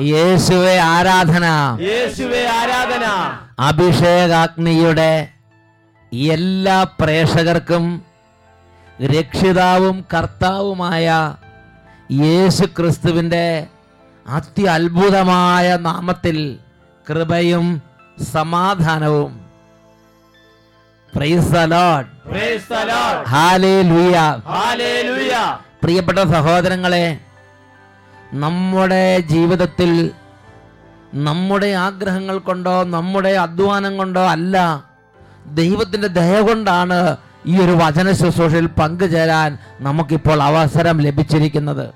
യേശുവെ 0.00 0.78
ആരാധന. 0.78 1.46
യേശുവേ 1.80 2.46
ആരാധന. 2.46 3.06
അഭിഷേകാഗ്നിയുടെ 3.58 5.28
എല്ലാ 6.12 6.84
പ്രേക്ഷകർക്കും 7.00 8.02
രക്ഷിതാവും 9.04 10.04
കർത്താവുമായ 10.14 11.34
യേശു 12.12 12.64
ക്രിസ്തുവിന്റെ 12.64 13.66
അത്യത്ഭുതമായ 14.28 15.76
നാമത്തിൽ 15.76 16.58
കൃപയും 17.10 17.82
സമാധാനവും. 18.32 19.32
പ്രിയപ്പെട്ട 25.82 26.18
സഹോദരങ്ങളെ 26.18 27.18
നമ്മുടെ 28.32 29.20
ജീവിതത്തിൽ 29.20 30.12
നമ്മുടെ 31.14 31.72
ആഗ്രഹങ്ങൾ 31.72 32.38
കൊണ്ടോ 32.38 32.82
നമ്മുടെ 32.82 33.32
അധ്വാനം 33.34 33.96
കൊണ്ടോ 33.96 34.26
അല്ല 34.26 34.84
ദൈവത്തിന്റെ 35.46 36.08
ദയ 36.08 36.40
കൊണ്ടാണ് 36.40 37.16
ഈ 37.46 37.58
ഒരു 37.58 37.72
വചന 37.72 38.12
ശുശ്രൂഷയിൽ 38.12 38.66
പങ്കുചേരാൻ 38.66 39.58
നമുക്കിപ്പോൾ 39.80 40.42
അവസരം 40.42 41.00
ലഭിച്ചിരിക്കുന്നത്. 41.00 41.92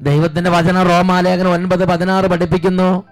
ദൈവത്തിന്റെ 0.00 0.50
വചന 0.50 0.82
റോമാലേഖനം 0.82 1.52
ഒൻപത് 1.52 1.84
പതിനാറ് 1.84 2.24
പഠിപ്പിക്കുന്നു 2.24 3.04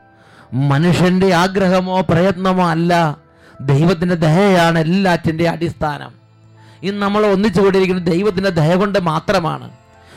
മനുഷ്യന്റെ 0.53 1.35
ആഗ്രഹമോ 1.35 2.01
പ്രയത്നമോ 2.01 2.69
അല്ല 2.69 3.19
ദൈവത്തിന്റെ 3.61 4.15
ദയയാണ് 4.15 4.79
എല്ലാറ്റിന്റെ 4.79 5.49
അടിസ്ഥാനം. 5.49 6.13
ഇന്ന് 6.83 7.03
നമ്മൾ 7.03 7.27
ഒന്നിച്ചു 7.27 7.61
കൂടിയിരിക്കുന്നത് 7.61 8.11
ദൈവത്തിന്റെ 8.13 8.51
ദയ 8.51 8.75
കൊണ്ട് 8.75 8.99
മാത്രമാണ്. 8.99 9.71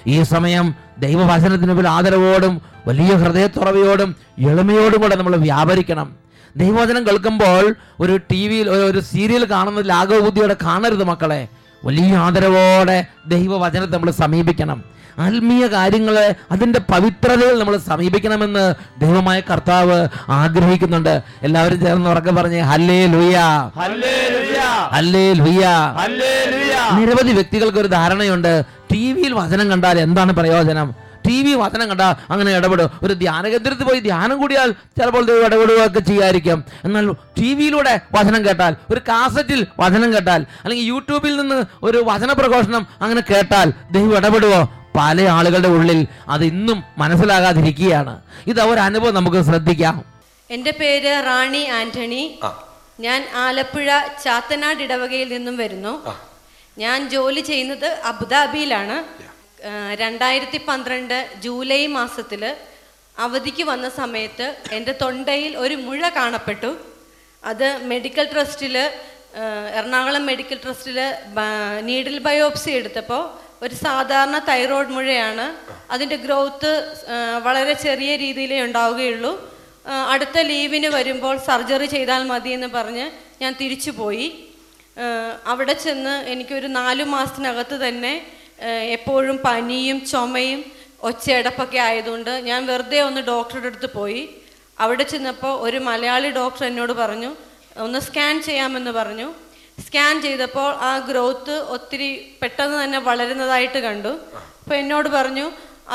ഈ 0.07 0.23
സമയം 0.23 0.75
ദൈവവചനത്തിന് 0.99 1.67
മുമ്പിൽ 1.67 1.87
ആദരവോടും 1.87 2.61
വലിയ 2.87 3.13
ഹൃദയത്തുറവയോടും 3.13 4.15
എളിമയോടും 4.39 5.01
കൂടെ 5.01 5.15
നമ്മൾ 5.15 5.35
വ്യാപരിക്കണം. 5.35 6.15
ദൈവവചനം 6.57 7.07
കേൾക്കുമ്പോൾ 7.07 7.75
ഒരു 7.99 8.17
ടി 8.31 8.47
വിയിൽ 8.47 8.69
ഒരു 8.69 8.99
സീരിയൽ 8.99 9.45
കാണുന്ന 9.51 9.81
ലാഘവബുദ്ധിയോടെ 9.81 10.55
കാണരുത് 10.63 11.03
മക്കളെ. 11.03 11.47
വലിയ 11.85 12.15
ആദരവോടെ 12.15 13.07
ദൈവവചനത്തെ 13.27 13.91
നമ്മൾ 13.91 14.11
സമീപിക്കണം. 14.11 14.83
ആത്മീയ 15.25 15.63
കാര്യങ്ങളെ 15.75 16.27
അതിന്റെ 16.51 16.79
പവിത്രതയിൽ 16.91 17.55
നമ്മൾ 17.59 17.75
സമീപിക്കണമെന്ന് 17.89 18.65
ദൈവമായ 19.01 19.39
കർത്താവ് 19.49 19.97
ആഗ്രഹിക്കുന്നുണ്ട്. 20.39 21.13
എല്ലാവരും 21.47 21.79
ചേർന്ന് 21.85 22.09
ഉറക്കെ 22.13 22.31
പറഞ്ഞ് 22.39 22.61
ഹല്ലേ 22.71 22.99
ലുയ 23.15 23.37
ഹല്ലേ 24.95 25.31
ലുയ 25.41 25.65
നിരവധി 26.97 27.31
വ്യക്തികൾക്ക് 27.39 27.79
ഒരു 27.83 27.89
ധാരണയുണ്ട്. 27.97 28.53
ടി 28.91 29.03
വിയിൽ 29.13 29.33
വചനം 29.41 29.65
കണ്ടാൽ 29.71 29.97
എന്താണ് 29.99 30.31
പ്രയോജനം? 30.39 30.89
ടി 31.25 31.37
വി 31.45 31.53
വചനം 31.61 31.87
കണ്ടാൽ 31.89 32.13
അങ്ങനെ 32.31 32.51
ഇടപെടും. 32.57 32.89
ഒരു 33.03 33.13
ധ്യാന 33.21 33.43
കേന്ദ്രത്തിൽ 33.53 33.85
പോയി 33.87 33.99
ധ്യാനം 34.05 34.37
കൂടിയാൽ 34.41 34.69
ചിലപ്പോൾ 34.97 35.23
ദൈവം 35.29 35.45
ഇടപെടുകയൊക്കെ 35.47 36.01
ചെയ്യായിരിക്കും. 36.09 36.59
എന്നാൽ 36.85 37.05
ടി 37.37 37.49
വിയിലൂടെ 37.57 37.93
വചനം 38.15 38.41
കേട്ടാൽ 38.47 38.73
ഒരു 38.91 39.01
കാസറ്റിൽ 39.09 39.61
വചനം 39.79 40.09
കേട്ടാൽ 40.13 40.41
അല്ലെങ്കിൽ 40.63 40.85
യൂട്യൂബിൽ 40.93 41.35
നിന്ന് 41.41 41.59
ഒരു 41.83 42.01
വചന 42.09 42.31
പ്രഘോഷണം 42.33 42.83
അങ്ങനെ 43.01 43.23
കേട്ടാൽ 43.31 43.67
ദൈവം 43.91 44.15
ഇടപെടുവോ? 44.17 44.61
പല 44.95 45.21
ആളുകളുടെ 45.21 45.67
ഉള്ളിൽ 45.67 46.07
അത് 46.27 46.43
ഇന്നും 46.43 46.83
മനസ്സിലാകാതിരിക്കുകയാണ്. 46.97 48.21
ഇത് 48.47 48.61
ഒരു 48.61 48.79
അനുഭവം 48.79 49.13
നമുക്ക് 49.13 49.41
ശ്രദ്ധിക്കാം. 49.41 50.05
എന്റെ 50.49 50.71
പേര് 50.71 51.25
റാണി 51.25 51.63
ആന്റണി. 51.79 52.39
ഞാൻ 52.99 53.27
ആലപ്പുഴ 53.35 53.89
ചാത്തനാട് 54.23 54.83
ഇടവകയിൽ 54.83 55.29
നിന്നും 55.33 55.57
വരുന്നു. 55.57 55.93
ഞാൻ 56.77 57.09
ജോലി 57.09 57.39
ചെയ്യുന്നത് 57.39 57.85
അബുദാബിയിലാണ്. 57.85 58.97
രണ്ടായിരത്തി 59.99 60.59
പന്ത്രണ്ട് 60.67 61.29
ജൂലൈ 61.43 61.87
മാസത്തിൽ 61.87 62.55
അവധിക്ക് 63.19 63.63
വന്ന 63.63 63.89
സമയത്ത് 63.89 64.55
എന്റെ 64.71 64.91
തൊണ്ടയിൽ 65.01 65.57
ഒരു 65.57 65.75
മുഴ 65.75 66.09
കാണപ്പെട്ടു. 66.09 66.77
അത് 67.45 67.85
മെഡിക്കൽ 67.85 68.29
ട്രസ്റ്റിൽ 68.33 68.77
എറണാകുളം 69.75 70.25
മെഡിക്കൽ 70.25 70.59
ട്രസ്റ്റിൽ 70.65 70.99
നീഡിൽ 71.81 72.19
ബയോപ്സി 72.19 72.71
എടുത്തപ്പോൾ 72.71 73.48
ഒരു 73.63 73.75
സാധാരണ 73.75 74.37
തൈറോയ്ഡ് 74.49 74.93
മുഴയാണ്. 74.97 75.45
അതിന്റെ 75.93 76.17
ഗ്രോത്ത് 76.25 76.71
വളരെ 77.43 77.73
ചെറിയ 77.73 78.11
രീതിയിലേ 78.15 78.59
ഉണ്ടാവുകയുള്ളൂ. 78.65 79.31
അടുത്ത 80.13 80.37
ലീവിന് 80.51 80.87
വരുമ്പോൾ 80.87 81.35
സർജറി 81.47 81.85
ചെയ്താൽ 81.85 82.23
മതി 82.31 82.49
എന്ന് 82.57 82.67
പറഞ്ഞ് 82.67 83.05
ഞാൻ 83.41 83.51
തിരിച്ചു 83.61 83.91
പോയി 83.91 84.27
അവിടെ 85.51 85.73
ചെന്ന് 85.73 86.13
എനിക്കൊരു 86.31 86.67
നാലു 86.67 87.03
മാസത്തിനകത്ത് 87.03 87.75
തന്നെ 87.87 88.13
എപ്പോഴും 88.97 89.37
പനിയും 89.45 89.99
ചുമയും 90.05 90.61
ഒച്ചയടപ്പൊക്കെ 91.09 91.77
ആയതുകൊണ്ട് 91.77 92.31
ഞാൻ 92.49 92.61
വെറുതെ 92.69 92.99
ഒന്ന് 93.01 93.21
ഡോക്ടറുടെ 93.21 93.69
അടുത്ത് 93.71 93.89
പോയി. 93.93 94.23
അവിടെ 94.79 95.03
ചെന്നപ്പോൾ 95.03 95.53
ഒരു 95.65 95.77
മലയാളി 95.89 96.29
ഡോക്ടർ 96.39 96.63
എന്നോട് 96.65 96.93
പറഞ്ഞു 97.01 97.31
ഒന്ന് 97.85 97.99
സ്കാൻ 97.99 98.35
ചെയ്യാമെന്ന് 98.47 98.91
പറഞ്ഞു. 98.91 99.27
സ്കാൻ 99.85 100.13
ചെയ്തപ്പോൾ 100.25 100.69
ആ 100.89 100.91
ഗ്രോത്ത് 101.09 101.55
ഒത്തിരി 101.75 102.09
പെട്ടെന്ന് 102.41 102.77
തന്നെ 102.83 102.99
വളരുന്നതായിട്ട് 103.09 103.79
കണ്ടു. 103.87 104.13
അപ്പോൾ 104.61 104.75
എന്നോട് 104.81 105.09
പറഞ്ഞു 105.17 105.47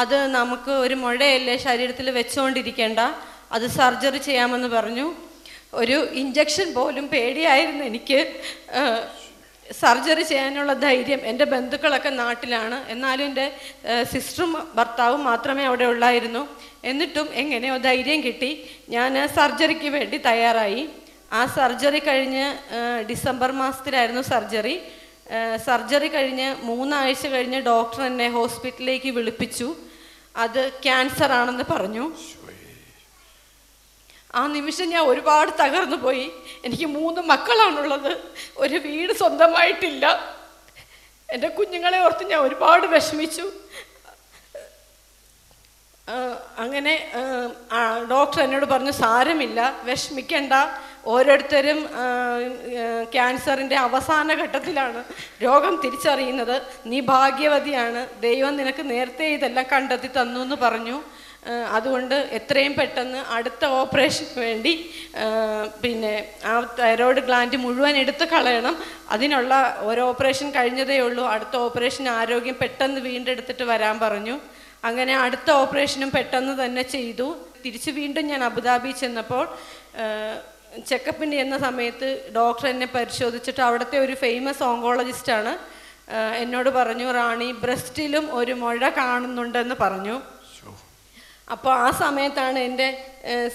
അത് 0.03 0.17
നമുക്ക് 0.39 0.73
ഒരു 0.85 0.97
മുഴയല്ലേ 1.03 1.57
ശരീരത്തിൽ 1.67 2.07
വെച്ചുകൊണ്ടിരിക്കേണ്ട 2.19 3.01
അത് 3.57 3.67
സർജറി 3.79 4.21
ചെയ്യാമെന്ന് 4.29 4.69
പറഞ്ഞു. 4.77 5.07
ഒരു 5.81 5.99
ഇഞ്ചക്ഷൻ 6.23 6.69
പോലും 6.75 7.05
പേടിയായിരുന്നു 7.13 7.85
എനിക്ക്. 7.91 8.19
സർജറി 9.81 10.25
ചെയ്യാനുള്ള 10.31 10.73
ധൈര്യം 10.87 11.21
എന്റെ 11.31 11.45
ബന്ധുക്കളൊക്കെ 11.53 12.11
നാട്ടിലാണ്. 12.23 12.79
എന്നാലും 12.95 13.25
എന്റെ 13.31 13.47
സിസ്റ്ററും 14.13 14.51
ഭർത്താവും 14.79 15.23
മാത്രമേ 15.31 15.65
അവിടെ 15.71 15.87
ഉള്ളായിരുന്നു. 15.93 16.43
എന്നിട്ടും 16.91 17.29
എങ്ങനെയോ 17.43 17.77
ധൈര്യം 17.89 18.21
കിട്ടി. 18.27 18.51
ഞാൻ 18.95 19.13
സർജറിക്ക് 19.39 19.91
വേണ്ടി 19.97 20.19
തയ്യാറായി. 20.29 20.83
ആ 21.33 21.47
സർജറി 21.47 21.99
കഴിഞ്ഞ് 21.99 22.45
ഡിസംബർ 23.11 23.53
മാസത്തിലായിരുന്നു 23.53 24.23
സർജറി. 24.23 24.77
സർജറി 25.67 26.09
കഴിഞ്ഞ് 26.09 26.55
മൂന്നാഴ്ച 26.65 27.27
കഴിഞ്ഞ് 27.27 27.61
ഡോക്ടർ 27.61 28.03
എന്നെ 28.03 28.29
ഹോസ്പിറ്റലിലേക്ക് 28.29 29.11
വിളിപ്പിച്ചു. 29.11 29.77
അത് 30.37 30.69
ക്യാൻസർ 30.83 31.33
ആണെന്ന് 31.33 31.65
പറഞ്ഞു. 31.71 32.13
ആ 34.35 34.47
നിമിഷം 34.47 34.89
ഞാൻ 34.89 35.03
ഒരുപാട് 35.07 35.51
തകർന്നു 35.61 35.97
പോയി. 35.97 36.31
എനിക്ക് 36.65 36.87
മൂന്ന് 36.87 37.21
മക്കളാണുള്ളത്. 37.21 38.13
ഒരു 38.57 38.77
വീട് 38.87 39.13
സ്വന്തമായിട്ടില്ല. 39.13 40.07
എന്റെ 41.31 41.49
കുഞ്ഞുങ്ങളെ 41.49 41.99
ഓർത്ത് 41.99 42.25
ഞാൻ 42.31 42.41
ഒരുപാട് 42.41 42.87
വിഷമിച്ചു. 42.87 43.45
അങ്ങനെ 46.59 47.13
ഡോക്ടർ 48.11 48.41
എന്നോട് 48.43 48.67
പറഞ്ഞു 48.67 48.91
സാരമില്ല 48.91 49.81
വിഷമിക്കണ്ട. 49.85 50.53
ഓരോരുത്തരും 51.07 51.81
ക്യാൻസറിന്റെ 53.13 53.77
അവസാന 53.77 54.35
ഘട്ടത്തിലാണ് 54.43 55.05
രോഗം 55.43 55.81
തിരിച്ചറിയുന്നത്. 55.85 56.63
നീ 56.87 57.01
ഭാഗ്യവതിയാണ്. 57.01 58.01
ദൈവം 58.21 58.57
നിനക്ക് 58.57 58.91
നേരത്തെ 58.91 59.27
ഇതെല്ലാം 59.27 59.67
കണ്ടെത്തി 59.73 60.07
തന്നു 60.07 60.41
എന്ന് 60.41 60.57
പറഞ്ഞു. 60.63 61.03
അതുകൊണ്ട് 61.77 62.15
എത്രയും 62.15 62.75
പെട്ടെന്ന് 62.75 63.19
അടുത്ത 63.37 63.65
ഓപ്പറേഷന് 63.65 64.41
വേണ്ടി 64.41 64.73
പിന്നെ 65.83 66.13
ആ 66.45 66.53
തൈറോയ്ഡ് 66.79 67.23
ഗ്ലാൻഡ് 67.27 67.57
മുഴുവൻ 67.57 67.97
എടുത്ത് 67.97 68.25
കളയണം. 68.29 68.77
അതിനുള്ള 69.11 69.55
ഒരു 69.81 70.01
ഓപ്പറേഷൻ 70.01 70.51
കഴിഞ്ഞതേ 70.51 70.99
ഉള്ളൂ. 70.99 71.25
അടുത്ത 71.27 71.57
ഓപ്പറേഷൻ 71.57 72.09
ആരോഗ്യം 72.09 72.57
പെട്ടെന്ന് 72.63 73.01
വീണ്ടെടുത്തിട്ട് 73.01 73.65
വരാൻ 73.73 73.99
പറഞ്ഞു. 74.01 74.39
അങ്ങനെ 74.85 75.17
അടുത്ത 75.17 75.51
ഓപ്പറേഷനും 75.51 76.11
പെട്ടെന്ന് 76.11 76.65
തന്നെ 76.65 76.83
ചെയ്തു. 76.83 77.29
തിരിച്ച് 77.65 77.91
വീണ്ടും 77.91 78.27
ഞാൻ 78.27 78.45
അബുദാബി 78.45 78.91
ചെന്നപ്പോൾ 78.91 79.49
ചെക്കപ്പിന് 80.89 81.37
ചെന്ന 81.41 81.57
സമയത്ത് 81.59 82.09
ഡോക്ടർ 82.37 82.67
എന്നെ 82.69 82.87
പരിശോധിച്ചിട്ട് 82.87 83.61
അവിടുത്തെ 83.61 83.99
ഒരു 83.99 84.15
ഫേമസ് 84.15 84.63
ഓങ്കോളജിസ്റ്റാണ് 84.63 85.53
എന്നോട് 86.43 86.71
പറഞ്ഞു 86.71 87.07
റാണി 87.13 87.53
ബ്രസ്റ്റിലും 87.65 88.25
ഒരു 88.35 88.55
മുഴ 88.63 88.89
കാണുന്നുണ്ടെന്ന് 88.97 89.77
പറഞ്ഞു. 89.81 90.17
അപ്പോൾ 91.55 91.73
ആ 91.75 91.91
സമയത്താണ് 91.91 92.59
എന്റെ 92.59 92.89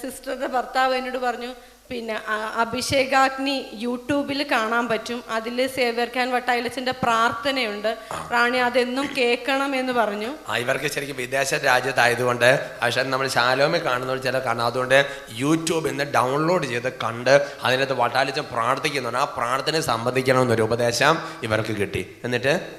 സിസ്റ്ററുടെ 0.01 0.47
ഭർത്താവ് 0.47 0.95
എന്നോട് 0.95 1.17
പറഞ്ഞു 1.17 1.51
പിന്നെ 1.89 2.19
അഭിഷേകാഗ്നി 2.55 3.65
യൂട്യൂബിൽ 3.73 4.45
കാണാൻ 4.51 4.87
പറ്റും. 4.87 5.23
അതിൽ 5.29 5.67
സേവ്യർ 5.67 6.09
ഖാൻ 6.15 6.31
വട്ടായിലച്ചന്റെ 6.31 6.91
പ്രാർത്ഥനയുണ്ട്. 6.91 7.97
റാണി 8.31 8.57
അതെന്നും 8.57 9.09
കേൾക്കണം 9.17 9.75
എന്ന് 9.75 9.93
പറഞ്ഞു. 9.93 10.55
ഇവർക്ക് 10.57 10.91
ശരിക്കും 10.91 11.15
വിദേശ 11.15 11.53
രാജ്യത്തായതുകൊണ്ട് 11.53 12.79
പക്ഷേ 12.81 13.03
നമ്മൾ 13.03 13.27
ശാലോമി 13.27 13.77
കാണുന്നവർ 13.77 14.17
ചില 14.17 14.39
കാണാം 14.39 14.65
അതുകൊണ്ട് 14.65 15.05
യൂട്യൂബിൽ 15.31 15.89
നിന്ന് 15.89 16.03
ഡൗൺലോഡ് 16.03 16.65
ചെയ്ത് 16.65 16.93
കണ്ട് 16.93 17.47
അതിനകത്ത് 17.63 17.93
വട്ടാലിച്ചൻ 17.93 18.43
പ്രാർത്ഥിക്കുന്നുണ്ട്. 18.51 19.19
ആ 19.19 19.23
പ്രാർത്ഥന 19.23 19.79
സംബന്ധിക്കണമെന്നൊരു 19.79 20.61
ഉപദേശം 20.61 21.17
ഇവർക്ക് 21.43 21.75
കിട്ടി. 21.77 22.15
എന്നിട്ട്? 22.23 22.69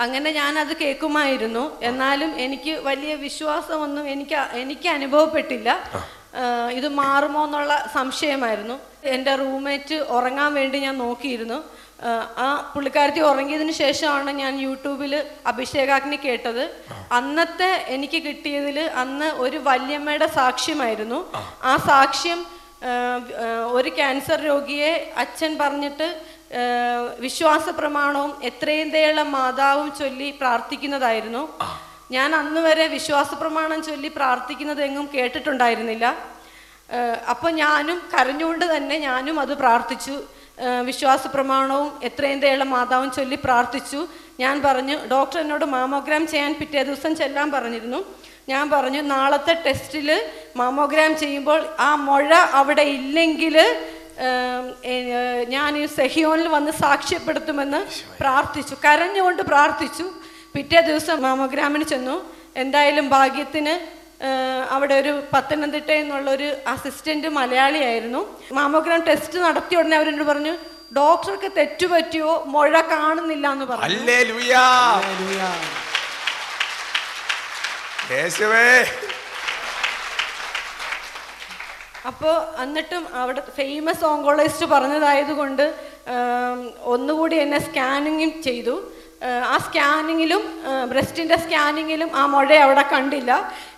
അങ്ങനെ 0.00 0.30
ഞാൻ 0.30 0.58
അത് 0.58 0.76
കേൾക്കുമായിരുന്നു. 0.76 1.80
എന്നാലും 1.82 2.40
എനിക്ക് 2.40 2.70
വലിയ 2.70 3.14
വിശ്വാസമൊന്നും 3.14 4.08
എനിക്ക് 4.08 4.34
എനിക്ക് 4.34 4.88
അനുഭവപ്പെട്ടില്ല. 4.88 5.70
ഇത് 6.72 6.88
മാറുമോ 6.88 7.44
എന്നുള്ള 7.44 7.90
സംശയമായിരുന്നു. 7.94 8.78
എന്റെ 9.04 9.34
റൂംമേറ്റ് 9.34 9.94
ഉറങ്ങാൻ 9.94 10.54
വേണ്ടി 10.54 10.78
ഞാൻ 10.78 10.98
നോക്കിയിരുന്നു. 10.98 11.64
ആ, 12.36 12.72
പുള്ളിക്കാരത്തി 12.74 13.20
ഉറങ്ങിയതിന് 13.20 13.72
ശേഷമാണ് 13.72 14.30
ഞാൻ 14.30 14.60
യൂട്യൂബിൽ 14.60 15.26
അഭിഷേകാഗ്നി 15.46 16.16
കേട്ടത്. 16.16 16.84
അന്നത്തെ 17.12 17.84
എനിക്ക് 17.88 18.22
കിട്ടിയതിൽ 18.22 18.80
അന്ന് 18.80 19.24
ഒരു 19.24 19.56
വല്യമ്മയുടെ 19.56 20.26
സാക്ഷ്യമായിരുന്നു. 20.26 21.32
ആ. 21.62 21.76
സാക്ഷ്യം 21.76 22.46
ഒരു 23.72 23.88
ക്യാൻസർ 23.88 24.40
രോഗിയെ 24.40 25.12
അച്ഛൻ 25.16 25.58
പറഞ്ഞിട്ട് 25.58 26.20
വിശ്വാസ 27.18 27.68
പ്രമാണവും 27.68 28.40
എത്രയും 28.42 28.90
ദയുള്ള 28.90 29.22
മാതാവും 29.22 29.92
ചൊല്ലി 29.98 30.30
പ്രാർത്ഥിക്കുന്നതായിരുന്നു. 30.30 31.48
ഞാൻ 32.16 32.30
അന്ന് 32.40 32.60
വരെ 32.66 32.86
വിശ്വാസ 32.96 33.30
പ്രമാണം 33.40 33.80
ചൊല്ലി 33.88 34.10
പ്രാർത്ഥിക്കുന്നത് 34.18 34.82
എങ്ങും 34.88 35.06
കേട്ടിട്ടുണ്ടായിരുന്നില്ല. 35.14 36.06
അപ്പോൾ 37.32 37.50
ഞാനും 37.64 37.98
കരഞ്ഞുകൊണ്ട് 38.12 38.64
തന്നെ 38.76 38.96
ഞാനും 39.08 39.36
അത് 39.42 39.52
പ്രാർത്ഥിച്ചു. 39.62 40.16
വിശ്വാസ 40.88 41.26
പ്രമാണവും 41.34 41.90
എത്രയും 42.08 42.40
തേള 42.40 42.62
മാതാവും 42.72 43.10
ചൊല്ലി 43.18 43.36
പ്രാർത്ഥിച്ചു. 43.44 44.00
ഞാൻ 44.42 44.56
പറഞ്ഞു 44.64 44.96
ഡോക്ടർ 45.12 45.38
എന്നോട് 45.40 45.64
മാമോഗ്രാം 45.74 46.24
ചെയ്യാൻ 46.32 46.52
പിറ്റേ 46.60 46.82
ദിവസം 46.88 47.12
ചെല്ലാൻ 47.20 47.48
പറഞ്ഞിരുന്നു. 47.54 48.00
ഞാൻ 48.48 48.64
പറഞ്ഞു 48.74 49.00
നാളത്തെ 49.14 49.54
ടെസ്റ്റിൽ 49.66 50.08
മാമോഗ്രാം 50.60 51.12
ചെയ്യുമ്പോൾ 51.22 51.60
ആ 51.88 51.90
മുഴ 52.08 52.30
അവിടെ 52.60 52.84
ഇല്ലെങ്കിൽ 52.96 53.56
ഞാൻ 55.54 55.74
സെഹിയോനിൽ 55.98 56.48
വന്ന് 56.56 56.72
സാക്ഷ്യപ്പെടുത്തുമെന്ന് 56.84 57.80
പ്രാർത്ഥിച്ചു. 58.20 58.74
കരഞ്ഞുകൊണ്ട് 58.84 59.42
പ്രാർത്ഥിച്ചു. 59.52 60.06
പിറ്റേ 60.54 60.80
ദിവസം 60.90 61.16
മാമോഗ്രാമിന് 61.26 61.86
ചെന്നു. 61.92 62.16
എന്തായാലും 62.62 63.06
ഭാഗ്യത്തിന് 63.16 63.74
അവിടെ 64.74 64.94
ഒരു 65.02 65.12
പത്തനംതിട്ട 65.32 65.90
എന്നുള്ള 66.00 66.28
ഒരു 66.36 66.48
അസിസ്റ്റന്റ് 66.72 67.28
മലയാളിയായിരുന്നു. 67.38 68.20
മാമോഗ്രാം 68.58 69.02
ടെസ്റ്റ് 69.08 69.38
നടത്തിയ 69.46 69.80
ഉടനെ 69.80 69.96
അവരെന്നോട് 69.98 70.28
പറഞ്ഞു 70.30 70.54
ഡോക്ടർക്ക് 70.98 71.48
തെറ്റുപറ്റിയോ 71.58 72.30
മുഴ 72.54 72.72
കാണുന്നില്ല 72.92 73.46
എന്ന് 73.54 73.66
പറഞ്ഞു. 73.70 73.96
അപ്പോൾ 82.10 82.36
എന്നിട്ടും 82.62 83.02
അവിടെ 83.20 83.42
ഫേമസ് 83.56 84.04
ഓങ്കോളജിസ്റ്റ് 84.10 84.66
പറഞ്ഞതായതുകൊണ്ട് 84.74 85.64
കൊണ്ട് 85.64 86.78
ഒന്നുകൂടി 86.94 87.36
എന്നെ 87.44 87.58
സ്കാനിങ്ങും 87.66 88.30
ചെയ്തു. 88.46 88.74
ആ, 89.20 89.30
സ്കാനിങ്ങിലും 89.64 90.42
ബ്രസ്റ്റിന്റെ 90.90 91.36
സ്കാനിങ്ങിലും 91.42 92.10
ആ 92.16 92.22
മുഴ 92.32 92.46
അവിടെ 92.64 92.84
കണ്ടില്ല. 92.92 93.32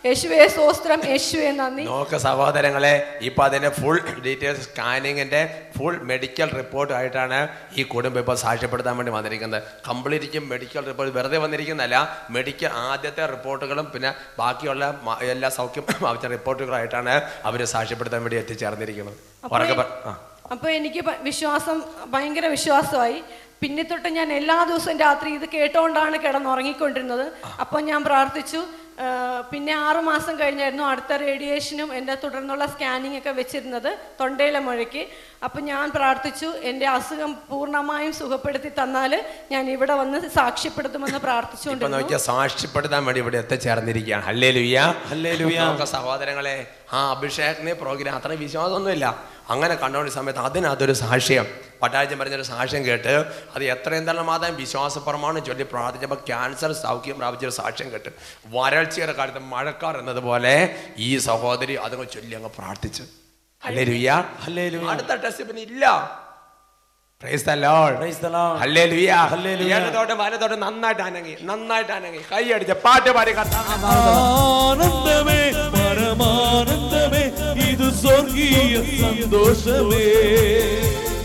യേശുവേ 0.06 0.38
സോസ്ത്രം 0.56 1.00
യേശുവേ 1.10 1.48
നന്ദി. 1.58 1.84
നോക്ക 1.88 2.14
സഹോദരങ്ങളെ 2.24 2.92
ഇപ്പൊ 3.28 3.42
അതിന്റെ 3.46 3.70
ഫുൾ 3.78 3.96
ഡീറ്റെയിൽസ് 4.26 4.64
സ്കാനിങ്ങിന്റെ 4.66 5.40
ഫുൾ 5.76 5.94
മെഡിക്കൽ 6.10 6.48
റിപ്പോർട്ട് 6.60 6.92
ആയിട്ടാണ് 6.98 7.38
ഈ 7.76 7.84
കുടുംബം 7.92 8.20
ഇപ്പൊ 8.22 8.34
സാക്ഷ്യപ്പെടുത്താൻ 8.44 8.96
വേണ്ടി 9.00 9.12
വന്നിരിക്കുന്നത്. 9.18 9.60
കംപ്ലീറ്റ് 9.88 10.40
മെഡിക്കൽ 10.52 10.82
റിപ്പോർട്ട് 10.90 11.14
വെറുതെ 11.18 11.38
വന്നിരിക്കുന്നതല്ല 11.44 11.98
മെഡിക്കൽ 12.36 12.72
ആദ്യത്തെ 12.86 13.24
റിപ്പോർട്ടുകളും 13.34 13.88
പിന്നെ 13.94 14.12
ബാക്കിയുള്ള 14.40 14.84
എല്ലാ 15.34 15.50
സൗഖ്യം 15.58 15.86
അവരുടെ 16.10 16.30
റിപ്പോർട്ടുകളായിട്ടാണ് 16.36 17.14
അവർ 17.48 17.62
സാക്ഷ്യപ്പെടുത്താൻ 17.74 18.20
വേണ്ടി 18.26 18.38
എത്തിച്ചേർന്നിരിക്കുന്നത്. 18.42 19.18
അപ്പൊ 20.54 20.66
എനിക്ക് 20.78 21.00
വിശ്വാസം 21.26 21.76
ഭയങ്കര 22.14 22.46
വിശ്വാസമായി. 22.54 23.18
പിന്നെ 23.62 23.82
തൊട്ട് 23.90 24.08
ഞാൻ 24.18 24.28
എല്ലാ 24.40 24.58
ദിവസവും 24.68 24.96
രാത്രി 25.06 25.30
ഇത് 25.38 25.48
കേട്ടോണ്ടാണ് 25.56 26.16
കിടന്നുറങ്ങിക്കൊണ്ടിരുന്നത്. 26.26 27.26
അപ്പോൾ 27.62 27.80
ഞാൻ 27.90 28.00
പ്രാർത്ഥിച്ചു. 28.10 28.62
പിന്നെ 29.50 29.72
ആറുമാസം 29.84 30.34
കഴിഞ്ഞായിരുന്നു 30.40 30.84
അടുത്ത 30.88 31.12
റേഡിയേഷനും 31.22 31.88
എന്റെ 31.98 32.14
തുടർന്നുള്ള 32.22 32.64
സ്കാനിങ് 32.72 33.18
ഒക്കെ 33.20 33.32
വെച്ചിരുന്നത് 33.38 33.88
തൊണ്ടയിലെ 34.18 34.60
മുഴയ്ക്ക്. 34.66 35.02
അപ്പം 35.46 35.62
ഞാൻ 35.70 35.84
പ്രാർത്ഥിച്ചു. 35.96 36.48
എന്റെ 36.70 36.86
അസുഖം 36.96 37.32
പൂർണമായും 37.50 38.12
സുഖപ്പെടുത്തി 38.20 38.70
തന്നാൽ 38.80 39.12
ഞാൻ 39.52 39.64
ഇവിടെ 39.76 39.94
വന്ന് 40.00 40.18
സാക്ഷ്യപ്പെടുത്തുമെന്ന് 40.38 41.20
പ്രാർത്ഥിച്ചുകൊണ്ട് 41.26 42.18
സാക്ഷ്യപ്പെടുത്താൻ 42.28 43.02
വേണ്ടി 43.08 43.22
ഇവിടെ 43.24 43.38
എത്തിച്ചേർന്നിരിക്കുകയാണ് 43.44 44.24
ഹല്ലേ 44.28 44.50
ലുയ്യ 44.58 44.78
ഹല്ലേലൂയ. 45.12 45.58
നോക്ക 45.70 45.86
സഹോദരങ്ങളെ 45.96 46.56
ആ 46.96 47.00
അഭിഷേകത്തിന് 47.14 47.74
പ്രോഗ്രാം 47.84 48.16
അത്ര 48.20 48.32
വിശ്വാസമൊന്നുമില്ല. 48.42 49.06
അങ്ങനെ 49.50 49.74
കണ്ടുകൊണ്ട 49.74 50.10
സമയത്ത് 50.10 50.40
അതിനകത്തൊരു 50.40 50.92
സാക്ഷ്യം. 50.92 51.46
പട്ടാഴ്ച 51.82 52.14
പറഞ്ഞൊരു 52.14 52.42
സാക്ഷ്യം 52.42 52.84
കേട്ട് 52.84 53.32
അത് 53.54 53.64
എത്രയും 53.64 54.10
തന്നെ 54.10 54.22
മാത്രം 54.22 54.56
വിശ്വാസപരമാണ് 54.56 55.46
ചൊല്ലി 55.46 55.62
പ്രാർത്ഥിച്ചപ്പോൾ 55.62 56.14
ക്യാൻസർ 56.14 56.72
സൗഖ്യം 56.72 57.18
പ്രാപിച്ചൊരു 57.18 57.50
സാക്ഷ്യം 57.50 57.92
കേട്ട്. 57.92 58.08
വരൾച്ചയുടെ 58.46 59.12
കാലത്ത് 59.12 59.38
മഴക്കാർ 59.38 59.98
എന്നതുപോലെ 59.98 60.76
ഈ 60.96 61.18
സഹോദരി 61.18 61.74
അതങ്ങ് 61.74 62.06
ചൊല്ലി 62.14 62.34
അങ്ങ് 62.34 62.50
പ്രാർത്ഥിച്ചു. 62.58 63.02
അല്ലേ 63.64 63.84
ഹല്ലേലൂയ. 64.44 64.90
അടുത്ത 64.90 65.14
ടെസ്റ്റ് 65.14 65.44
പിന്നെ 65.44 65.62
ഇല്ല. 65.62 66.22
വലത്തോട്ടും 70.14 70.60
നന്നായിട്ട് 70.60 71.02
അനങ്ങി 71.02 71.36
നന്നായിട്ട് 71.42 71.92
അനങ്ങി. 71.92 72.18
കൈയടിച്ച് 72.18 72.72
പാട്ട് 72.72 73.10
പാടി 73.10 73.32
പരമാനന്ദമേ 73.32 75.52
ഇത് 76.72 77.01
സ്വർഗീയ 78.02 78.74
സന്തോഷമേ. 79.00 80.06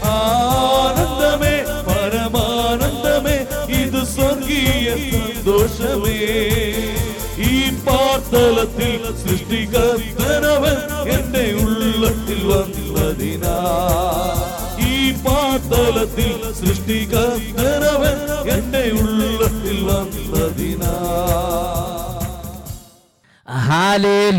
ആനന്ദമേ 0.04 1.56
പരമാനന്ദമേ 1.88 3.38
ഇത് 3.82 4.06
സ്വർഗീയ 4.06 4.88
സന്തോഷമേ. 5.12 6.18
ഈ 7.50 7.70
പാർത്തലത്തിൽ 7.70 8.94
സൃഷ്ടികർത്തനവൻ 9.24 10.78
എന്റെ 11.10 11.46
ഉള്ളത്തിൽ 11.64 12.42
വന്നതിനാ. 12.46 13.58
ഈ 14.88 15.12
പാർത്തലത്തിൽ 15.12 16.32
സൃഷ്ടികർത്തനവൻ 16.54 18.18
എന്റെ 18.52 18.84
ഉള്ളത്തിൽ 19.02 19.78
വന്നതിനാ. 19.84 20.94
ഹാലേ. 23.68 24.32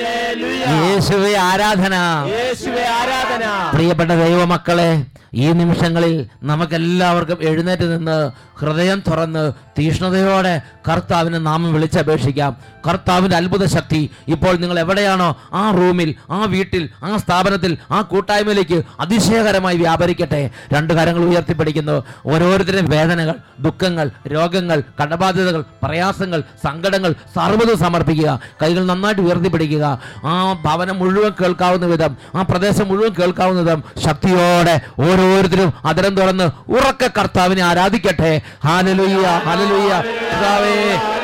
യേശുവേ 0.00 1.34
ആരാധന. 1.34 1.94
യേശുവേ 2.26 2.82
ആരാധന. 2.82 3.70
പ്രിയപ്പെട്ട 3.74 4.10
ദൈവമക്കളെ 4.10 5.04
ഈ 5.34 5.52
നിമിഷങ്ങളിൽ 5.52 6.26
നമുക്കെല്ലാവർക്കും 6.42 7.38
എഴുന്നേറ്റ് 7.40 7.96
നിന്ന് 7.96 8.30
ഹൃദയം 8.60 9.02
തുറന്ന് 9.10 9.52
തീഷ്ണതയോടെ 9.78 10.60
കർത്താവിനെ 10.88 11.38
നാമം 11.38 11.74
വിളിച്ചപേക്ഷിക്കാം. 11.74 12.56
കർത്താവിന്റെ 12.88 13.36
അത്ഭുത 13.36 13.64
ശക്തി 13.66 14.10
ഇപ്പോൾ 14.28 14.56
നിങ്ങൾ 14.56 14.78
എവിടെയാണോ? 14.78 15.36
ആ 15.52 15.70
റൂമിൽ 15.70 16.14
ആ 16.30 16.44
വീട്ടിൽ 16.44 16.90
ആ 17.04 17.16
സ്ഥാപനത്തിൽ 17.16 17.78
ആ 17.90 18.00
കൂട്ടായ്മയിലേക്ക് 18.02 18.82
അതിശയകരമായി 19.00 19.76
വ്യാപരിക്കട്ടെ. 19.76 20.50
രണ്ട് 20.72 20.94
കാര്യങ്ങൾ 20.94 21.22
ഉയർത്തിപ്പിടിക്കുന്നു. 21.22 22.04
ഓരോരുത്തരുടെയും 22.26 22.88
വേദനകൾ 22.88 23.34
ദുഃഖങ്ങൾ 23.60 24.10
രോഗങ്ങൾ 24.28 24.82
കടബാധ്യതകൾ 25.02 25.64
പ്രയാസങ്ങൾ 25.82 26.40
സങ്കടങ്ങൾ 26.40 27.12
സർവതും 27.12 27.78
സമർപ്പിക്കുക. 27.78 28.40
കൈകൾ 28.62 28.86
നന്നായിട്ട് 28.86 29.22
ഉയർത്തിപ്പിടിക്കുക. 29.22 29.91
ആ 30.24 30.34
ഭവനം 30.64 30.98
മുഴുവൻ 30.98 31.32
കേൾക്കാവുന്ന 31.40 31.86
വിധം 31.86 32.12
ആ 32.34 32.42
പ്രദേശം 32.42 32.88
മുഴുവൻ 32.88 33.12
കേൾക്കാവുന്ന 33.20 33.60
വിധം 33.60 33.82
ശക്തിയോടെ 34.04 34.74
ഓരോരുത്തരും 35.00 35.72
അതരം 35.84 36.14
തുറന്ന് 36.16 36.46
ഉറക്ക 36.68 37.02
കർത്താവിനെ 37.18 37.62
ആരാധിക്കട്ടെ. 37.62 38.32
ഹാലലുയ്യ 38.66 39.26
ഹാലലുയ്യ 39.46 39.92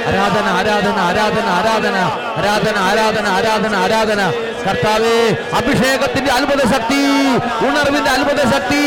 ആരാധന 0.08 0.46
ആരാധന 0.58 0.98
ആരാധന 0.98 1.46
ആരാധന 1.48 1.96
ആരാധന 2.38 2.76
ആരാധന 2.88 3.26
ആരാധന 3.28 3.74
ആരാധന. 3.76 4.20
കർത്താവേ 4.66 5.16
അഭിഷേകത്തിന്റെ 5.58 6.30
അത്ഭുത 6.38 6.62
ശക്തി 6.74 7.00
ഉണർവിന്റെ 7.68 8.10
അത്ഭുത 8.16 8.40
ശക്തി 8.54 8.82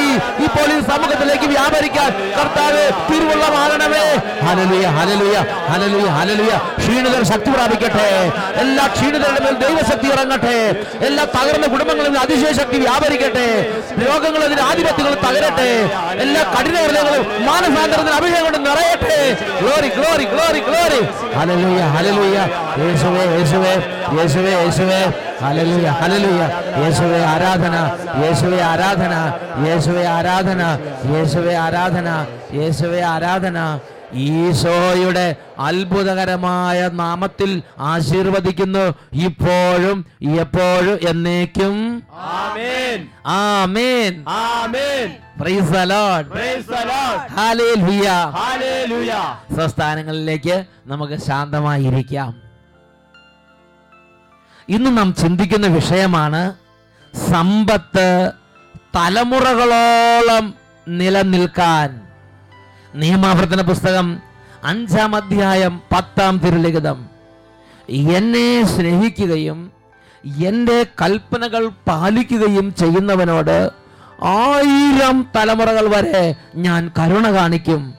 ഇപ്പോൾ 0.46 0.68
ഈ 0.76 0.80
സമൂഹത്തിലേക്ക് 0.90 1.48
വ്യാപരിക്കാൻ 1.54 2.12
കർത്താവേ 2.40 2.86
തിരുവള്ളമാകണമേ 3.10 4.06
ഹലലുയ 4.48 4.86
ഹലലുയ 4.98 5.38
ഹലലുയ 5.72 6.08
ഹലലുയ 6.18 6.54
ക്ഷീണിതർ 6.82 7.24
ശക്തി 7.32 7.50
പ്രാപിക്കട്ടെ. 7.56 8.08
എല്ലാ 8.62 8.84
ക്ഷീണിതരുടെ 8.94 9.42
മേൽ 9.46 9.56
ദൈവശക്തി 9.64 10.08
ഇറങ്ങട്ടെ. 10.14 10.56
എല്ലാ 11.08 11.24
തകർന്ന 11.36 11.66
കുടുംബങ്ങളിൽ 11.74 12.18
അതിശയ 12.24 12.52
ശക്തി 12.60 12.78
വ്യാപരിക്കട്ടെ. 12.86 13.48
രോഗങ്ങൾ 14.08 14.42
ആധിപത്യങ്ങൾ 14.70 15.14
തകരട്ടെ. 15.26 15.70
എല്ലാ 16.26 16.42
കഠിന 16.56 16.76
ഹൃദയങ്ങളും 16.86 17.26
മാനസാന്തരത്തിന് 17.50 18.16
അഭിഷേകം 18.20 18.44
കൊണ്ട് 18.48 18.60
നിറയട്ടെ. 18.70 19.18
Glory 19.62 19.90
glory 19.98 20.26
glory 20.34 20.62
glory 20.70 21.02
hallelujah 21.38 21.82
hallelujah 21.96 22.38
യേശുവേ 22.84 23.26
യേശുവേ 23.38 23.74
യേശുവേ 24.20 24.54
യേശുവേ. 24.64 25.02
ഹലലുയ 25.42 25.88
ഹലലുയ 25.90 26.42
യേശുവേ 26.82 27.22
ആരാധന 27.24 27.76
യേശുവേ 28.24 28.62
ആരാധന 28.62 29.14
യേശുവേ 29.68 30.06
ആരാധന 30.06 30.62
യേശുവേ 31.06 31.56
ആരാധന 31.56 32.26
യേശുവേ 32.54 33.02
ആരാധന. 33.02 33.80
ഈശോയുടെ 34.14 35.36
അത്ഭുതകരമായ 35.60 36.90
നാമത്തിൽ 36.94 37.64
ആശീർവദിക്കുന്നു. 37.80 38.94
ഇപ്പോഴും 39.14 40.06
എപ്പോഴും 40.40 41.10
എന്നേക്കും. 41.10 42.04
ആമേൻ. 42.14 43.08
ആമേൻ. 43.26 44.24
ആമേൻ. 44.28 45.14
പ്രൈസ് 45.42 45.72
ദ 51.52 52.51
ഇന്ന് 54.70 54.98
നാം 54.98 55.14
ചിന്തിക്കുന്ന 55.14 55.68
വിഷയമാണ് 55.68 56.56
സമ്പത്ത് 57.32 58.32
തലമുറകളോളം 58.96 60.54
നിലനിൽക്കാൻ. 60.88 62.02
നിയമാവർത്തന 62.96 63.62
പുസ്തകം 63.62 64.22
അഞ്ചാം 64.64 65.16
അധ്യായം 65.16 65.82
പത്താം 65.92 66.38
തിരുലിഖിതം. 66.38 67.10
എന്നെ 67.90 68.64
സ്നേഹിക്കുകയും 68.64 69.72
എന്റെ 70.24 70.86
കൽപ്പനകൾ 71.02 71.68
പാലിക്കുകയും 71.68 72.76
ചെയ്യുന്നവനോട് 72.76 73.72
ആയിരം 74.24 75.30
തലമുറകൾ 75.36 75.88
വരെ 75.90 76.36
ഞാൻ 76.56 76.92
കരുണ 77.00 77.32
കാണിക്കും. 77.32 77.96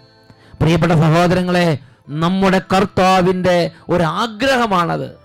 പ്രിയപ്പെട്ട 0.61 0.93
സഹോദരങ്ങളെ 0.93 1.79
നമ്മുടെ 2.09 2.61
കർത്താവിന്റെ 2.75 3.71
ഒരു 3.89 4.03
ആഗ്രഹമാണത് 4.03 5.22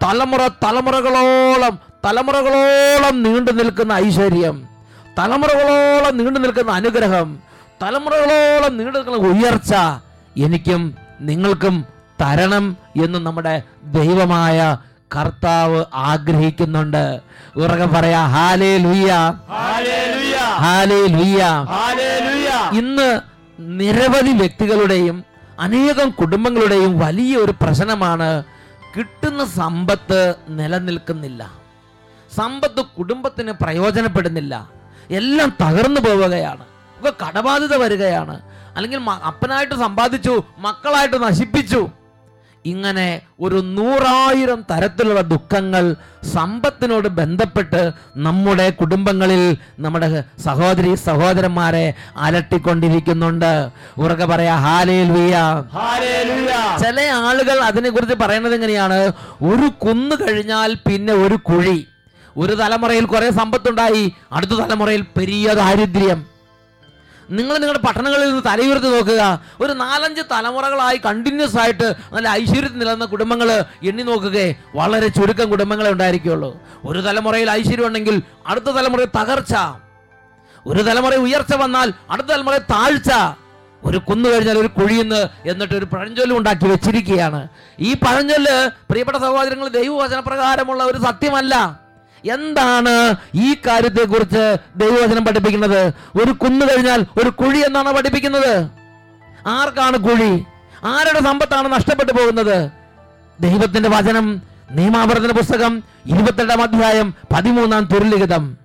തലമുറ 0.00 0.42
തലമുറകളോളം 0.64 1.74
തലമുറകളോളം 2.04 3.14
നീണ്ടു 3.24 3.52
നിൽക്കുന്ന 3.52 3.92
ഐശ്വര്യം 4.04 4.56
തലമുറകളോളം 5.16 6.12
നീണ്ടു 6.18 6.38
നിൽക്കുന്ന 6.40 6.72
അനുഗ്രഹം 6.72 7.28
തലമുറകളോളം 7.82 8.72
നീണ്ടു 8.78 8.94
നിൽക്കുന്ന 8.96 9.18
ഉയർച്ച 9.32 9.72
എനിക്കും 10.36 10.82
നിങ്ങൾക്കും 11.20 11.74
തരണം 12.18 12.64
എന്ന് 13.04 13.18
നമ്മുടെ 13.18 13.54
ദൈവമായ 13.92 14.58
കർത്താവ് 15.10 15.78
ആഗ്രഹിക്കുന്നുണ്ട്. 16.08 17.04
ഉറക്കെ 17.56 17.86
പറയാ 17.86 18.20
ഹാലേ 18.34 18.72
ലുയ്യ 18.78 19.12
ഹാലേ 20.64 20.98
ലുയ്യ 21.06 21.40
ഇന്ന് 22.80 23.08
നിരവധി 23.78 24.32
വ്യക്തികളുടെയും 24.32 25.16
അനേകം 25.58 26.08
കുടുംബങ്ങളുടെയും 26.20 26.92
വലിയ 26.98 27.34
ഒരു 27.36 27.54
പ്രശ്നമാണ് 27.62 28.28
കിട്ടുന്ന 28.96 29.44
സമ്പത്ത് 29.44 30.34
നിലനിൽക്കുന്നില്ല. 30.48 31.52
സമ്പത്ത് 32.36 32.84
കുടുംബത്തിന് 32.84 33.52
പ്രയോജനപ്പെടുന്നില്ല. 33.52 34.70
എല്ലാം 35.10 35.52
തകർന്നു 35.62 36.00
പോവുകയാണ്. 36.00 36.64
ഒക്കെ 37.00 37.24
കടബാധ്യത 37.24 37.76
വരികയാണ്. 37.76 38.40
അല്ലെങ്കിൽ 38.76 39.10
അപ്പനായിട്ട് 39.10 39.74
സമ്പാദിച്ചു 39.74 40.42
മക്കളായിട്ട് 40.58 41.22
നശിപ്പിച്ചു. 41.22 41.88
ഇങ്ങനെ 42.64 43.20
ഒരു 43.40 43.54
നൂറായിരം 43.54 44.64
തരത്തിലുള്ള 44.70 45.20
ദുഃഖങ്ങൾ 45.20 45.96
സമ്പത്തിനോട് 46.34 47.08
ബന്ധപ്പെട്ട് 47.08 47.90
നമ്മുടെ 48.16 48.70
കുടുംബങ്ങളിൽ 48.70 49.56
നമ്മുടെ 49.80 50.24
സഹോദരി 50.40 50.94
സഹോദരന്മാരെ 50.94 51.94
അലട്ടിക്കൊണ്ടിരിക്കുന്നുണ്ട്. 52.16 53.70
ഉറക്കെ 53.98 54.24
പറയാ 54.24 54.56
ഹാലേൽ 54.56 55.12
ഹല്ലേലൂയ 55.76 56.76
ചില 56.80 57.00
ആളുകൾ 57.00 57.58
അതിനെക്കുറിച്ച് 57.60 58.14
പറയുന്നത് 58.14 58.54
എങ്ങനെയാണ്? 58.54 59.12
ഒരു 59.42 59.70
കുന്ന് 59.86 60.16
കഴിഞ്ഞാൽ 60.16 60.74
പിന്നെ 60.74 61.12
ഒരു 61.12 61.34
കുഴി. 61.34 61.86
ഒരു 62.36 62.52
തലമുറയിൽ 62.52 63.04
കുറെ 63.04 63.30
സമ്പത്തുണ്ടായി 63.30 64.12
അടുത്ത 64.32 64.50
തലമുറയിൽ 64.50 65.04
പെരിയ 65.16 65.54
ദാരിദ്ര്യം. 65.54 66.26
നിങ്ങൾ 67.30 67.56
നിങ്ങളുടെ 67.58 67.86
പട്ടണങ്ങളിൽ 67.86 68.28
നിന്ന് 68.28 68.42
തലയുയർത്തി 68.46 68.86
നോക്കുക. 68.86 69.22
ഒരു 69.60 69.72
നാലഞ്ച് 69.72 70.22
തലമുറകളായി 70.30 71.00
കണ്ടിന്യൂസ് 71.04 71.58
ആയിട്ട് 71.58 71.94
നല്ല 72.12 72.28
ഐശ്വര്യത്തിൽ 72.28 72.78
നിലനിന്ന 72.78 73.04
കുടുംബങ്ങൾ 73.04 73.64
എണ്ണി 73.82 74.02
നോക്കുകയെ. 74.02 74.54
വളരെ 74.74 75.08
ചുരുക്കം 75.08 75.50
കുടുംബങ്ങളെ 75.50 75.90
ഉണ്ടായിരിക്കുള്ളൂ. 75.92 76.50
ഒരു 76.84 76.98
തലമുറയിൽ 76.98 77.50
ഐശ്വര്യം 77.50 77.86
ഉണ്ടെങ്കിൽ 77.86 78.22
അടുത്ത 78.46 78.64
തലമുറയിൽ 78.64 79.08
തകർച്ച. 79.18 79.54
ഒരു 80.66 80.82
തലമുറ 80.82 81.14
ഉയർച്ച 81.14 81.54
വന്നാൽ 81.54 81.92
അടുത്ത 82.10 82.28
തലമുറ 82.28 82.56
താഴ്ച 82.56 83.10
ഒരു 83.84 83.98
കുന്നു 83.98 84.28
കഴിഞ്ഞാൽ 84.28 84.58
ഒരു 84.58 84.66
കുഴിയുന്ന് 84.66 85.20
എന്നിട്ട് 85.48 85.74
ഒരു 85.74 85.84
പഴഞ്ചൊല്ല് 85.84 86.36
ഉണ്ടാക്കി 86.36 86.66
വെച്ചിരിക്കുകയാണ്. 86.66 87.48
ഈ 87.80 87.94
പഴഞ്ചൊല്ല് 87.94 88.70
പ്രിയപ്പെട്ട 88.90 89.18
സഹോദരങ്ങൾ 89.18 89.68
ദൈവവചന 89.68 90.18
പ്രകാരമുള്ള 90.18 90.84
ഒരു 90.84 90.98
സത്യമല്ല. 90.98 91.54
എന്താണ് 92.24 93.14
ഈ 93.34 93.54
കാര്യത്തെക്കുറിച്ച് 93.54 94.56
ദൈവവചനം 94.76 95.24
പഠിപ്പിക്കുന്നത്? 95.24 95.92
ഒരു 96.22 96.30
കുന്നു 96.30 96.66
കഴിഞ്ഞാൽ 96.66 97.06
ഒരു 97.22 97.30
കുഴി 97.30 97.58
എന്നാണ് 97.58 97.92
പഠിപ്പിക്കുന്നത്? 97.92 98.70
ആർക്കാണ് 99.46 99.96
കുഴി? 99.96 100.44
ആരുടെ 100.84 101.20
സമ്പത്താണ് 101.20 101.72
നഷ്ടപ്പെട്ടു 101.72 102.12
പോകുന്നത്? 102.12 102.70
ദൈവത്തിന്റെ 103.40 103.88
വചനം 103.88 104.42
നിയമാവർത്തന 104.70 105.30
പുസ്തകം 105.30 105.82
ഇരുപത്തെട്ടാം 106.06 106.62
അധ്യായം 106.62 107.14
പതിമൂന്നാം 107.32 107.84
തുരുലിഖിതം. 107.84 108.56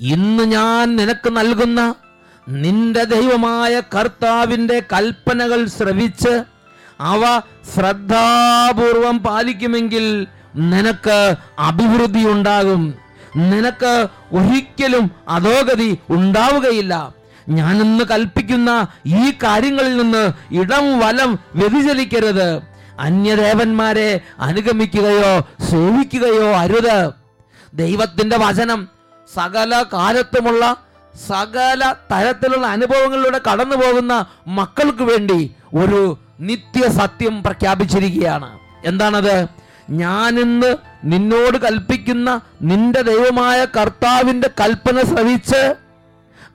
ഇന്ന് 0.00 0.44
ഞാൻ 0.44 0.96
നിനക്ക് 0.96 1.36
നൽകുന്ന 1.36 1.94
നിന്റെ 2.48 3.04
ദൈവമായ 3.04 3.80
കർത്താവിന്റെ 3.80 4.82
കൽപ്പനകൾ 4.92 5.66
ശ്രവിച്ച് 5.66 6.44
അവ 7.00 7.40
ശ്രദ്ധാപൂർവം 7.74 9.18
പാലിക്കുമെങ്കിൽ 9.18 10.26
നിനക്ക് 10.56 11.34
അഭിവൃദ്ധി 11.58 12.24
ഉണ്ടാകും. 12.28 12.94
നിനക്ക് 13.36 14.06
ഒരിക്കലും 14.32 15.10
അധോഗതി 15.28 15.98
ഉണ്ടാവുകയില്ല. 16.10 17.14
ഞാൻ 17.48 17.80
ഇന്ന് 17.80 18.04
കൽപ്പിക്കുന്ന 18.04 18.86
ഈ 19.06 19.30
കാര്യങ്ങളിൽ 19.30 19.96
നിന്ന് 19.96 20.32
ഇടം 20.54 20.98
വലം 20.98 21.38
വ്യതിചലിക്കരുത്. 21.54 22.60
അന്യദേവന്മാരെ 23.00 24.20
അനുഗമിക്കുകയോ 24.40 25.40
സേവിക്കുകയോ 25.70 26.52
അരുത്. 26.52 27.10
ദൈവത്തിന്റെ 27.74 28.36
വചനം 28.38 28.88
സകല 29.34 29.84
കാലത്തുമുള്ള 29.92 30.76
സകല 31.28 31.94
തരത്തിലുള്ള 32.12 32.66
അനുഭവങ്ങളിലൂടെ 32.66 33.40
കടന്നു 33.50 33.76
പോകുന്ന 33.76 34.26
മക്കൾക്ക് 34.46 35.02
വേണ്ടി 35.02 35.54
ഒരു 35.74 36.18
നിത്യസത്യം 36.40 37.42
പ്രഖ്യാപിച്ചിരിക്കുകയാണ്. 37.42 38.58
എന്താണത്? 38.84 39.46
ഞാനിന്ന് 39.88 40.76
നിന്നോട് 41.04 41.58
കൽപ്പിക്കുന്ന 41.58 42.40
നിന്റെ 42.62 43.00
ദൈവമായ 43.02 43.64
കർത്താവിന്റെ 43.64 44.50
കൽപ്പന 44.60 45.02
ശ്രവിച്ച് 45.02 45.74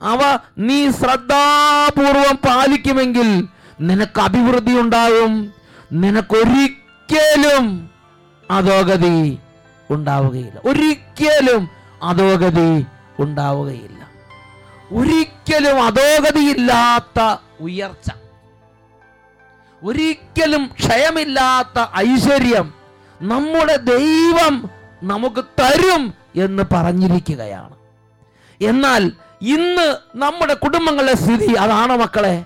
അവ 0.02 0.38
നീ 0.58 0.90
ശ്രദ്ധാപൂർവം 0.90 2.36
പാലിക്കുമെങ്കിൽ 2.36 3.48
നിനക്ക് 3.80 4.20
അഭിവൃദ്ധി 4.20 4.80
ഉണ്ടാകും. 4.80 5.54
നിനക്കൊരിക്കലും 5.92 7.90
അധോഗതി 8.50 9.38
ഉണ്ടാവുകയില്ല. 9.90 10.60
ഒരിക്കലും 10.64 11.70
അധോഗതി 12.02 12.86
ഉണ്ടാവുകയില്ല. 13.18 14.02
ഒരിക്കലും 14.92 15.84
അധോഗതിയില്ലാത്ത 15.84 17.38
ഉയർച്ച. 17.60 18.10
ഒരിക്കലും 19.84 20.66
ക്ഷയമില്ലാത്ത 20.66 21.86
ഐശ്വര്യം 21.96 22.83
നമ്മുടെ 23.22 23.76
ദൈവം 23.76 24.70
നമുക്ക് 25.02 25.44
തരും 25.44 26.14
എന്ന് 26.36 26.62
പറഞ്ഞിരിക്കുകയാണ്. 26.72 27.74
എന്നാൽ 28.64 29.12
ഇന്ന് 29.42 29.96
നമ്മുടെ 30.14 30.54
കുടുംബങ്ങളുടെ 30.54 31.14
സ്ഥിതി 31.14 31.52
അതാണ് 31.52 31.96
മക്കളെ? 31.96 32.44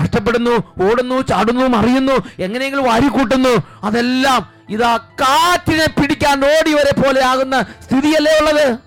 കഷ്ടപ്പെടുന്നു 0.00 0.50
ഓടുന്നു 0.84 1.20
ചാടുന്നു 1.20 1.66
മറിയുന്നു 1.66 2.12
എങ്ങനെയെങ്കിലും 2.38 2.84
വാരിക്കൂട്ടുന്നു 2.84 3.62
അതെല്ലാം 3.82 4.52
ഇതാ 4.68 4.96
കാറ്റിനെ 4.96 5.86
പിടിക്കാൻ 5.86 6.44
ഓടിവരെ 6.44 7.02
പോലെ 7.02 7.24
ആകുന്ന 7.24 7.62
സ്ഥിതിയല്ലേ 7.62 8.38
ഉള്ളത്? 8.40 8.78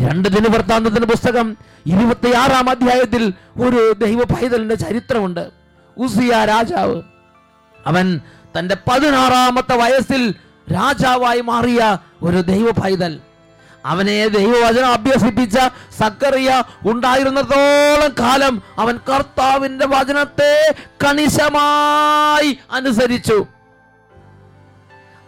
രണ്ട് 0.00 0.28
ദിനവൃത്താന്തത്തിന്റെ 0.28 1.06
പുസ്തകം 1.06 1.56
ഇരുപത്തിയാറാം 1.86 2.70
അധ്യായത്തിൽ 2.70 3.32
ഒരു 3.60 3.94
ദൈവ 4.04 4.24
പൈതലിന്റെ 4.24 4.74
ചരിത്രമുണ്ട്. 4.74 5.50
ഉസിയ 5.96 6.44
രാജാവ്. 6.44 7.02
അവൻ 7.86 8.20
തന്റെ 8.56 8.76
പതിനാറാമത്തെ 8.90 9.76
വയസ്സിൽ 9.76 10.22
രാജാവായി 10.74 11.40
മാറിയ 11.40 11.80
ഒരു 12.22 12.40
ദൈവ 12.52 12.70
പൈതൽ 12.70 13.20
അവനെ 13.84 14.28
ദൈവവചനം 14.28 14.92
അഭ്യസിപ്പിച്ച 14.92 15.56
സക്കറിയ 15.98 16.50
ഉണ്ടായിരുന്നതോളം 16.86 18.14
കാലം 18.20 18.62
അവൻ 18.78 18.96
കർത്താവിന്റെ 19.10 19.86
വചനത്തെ 19.86 20.52
കണിശമായി 21.04 22.58
അനുസരിച്ചു. 22.72 23.46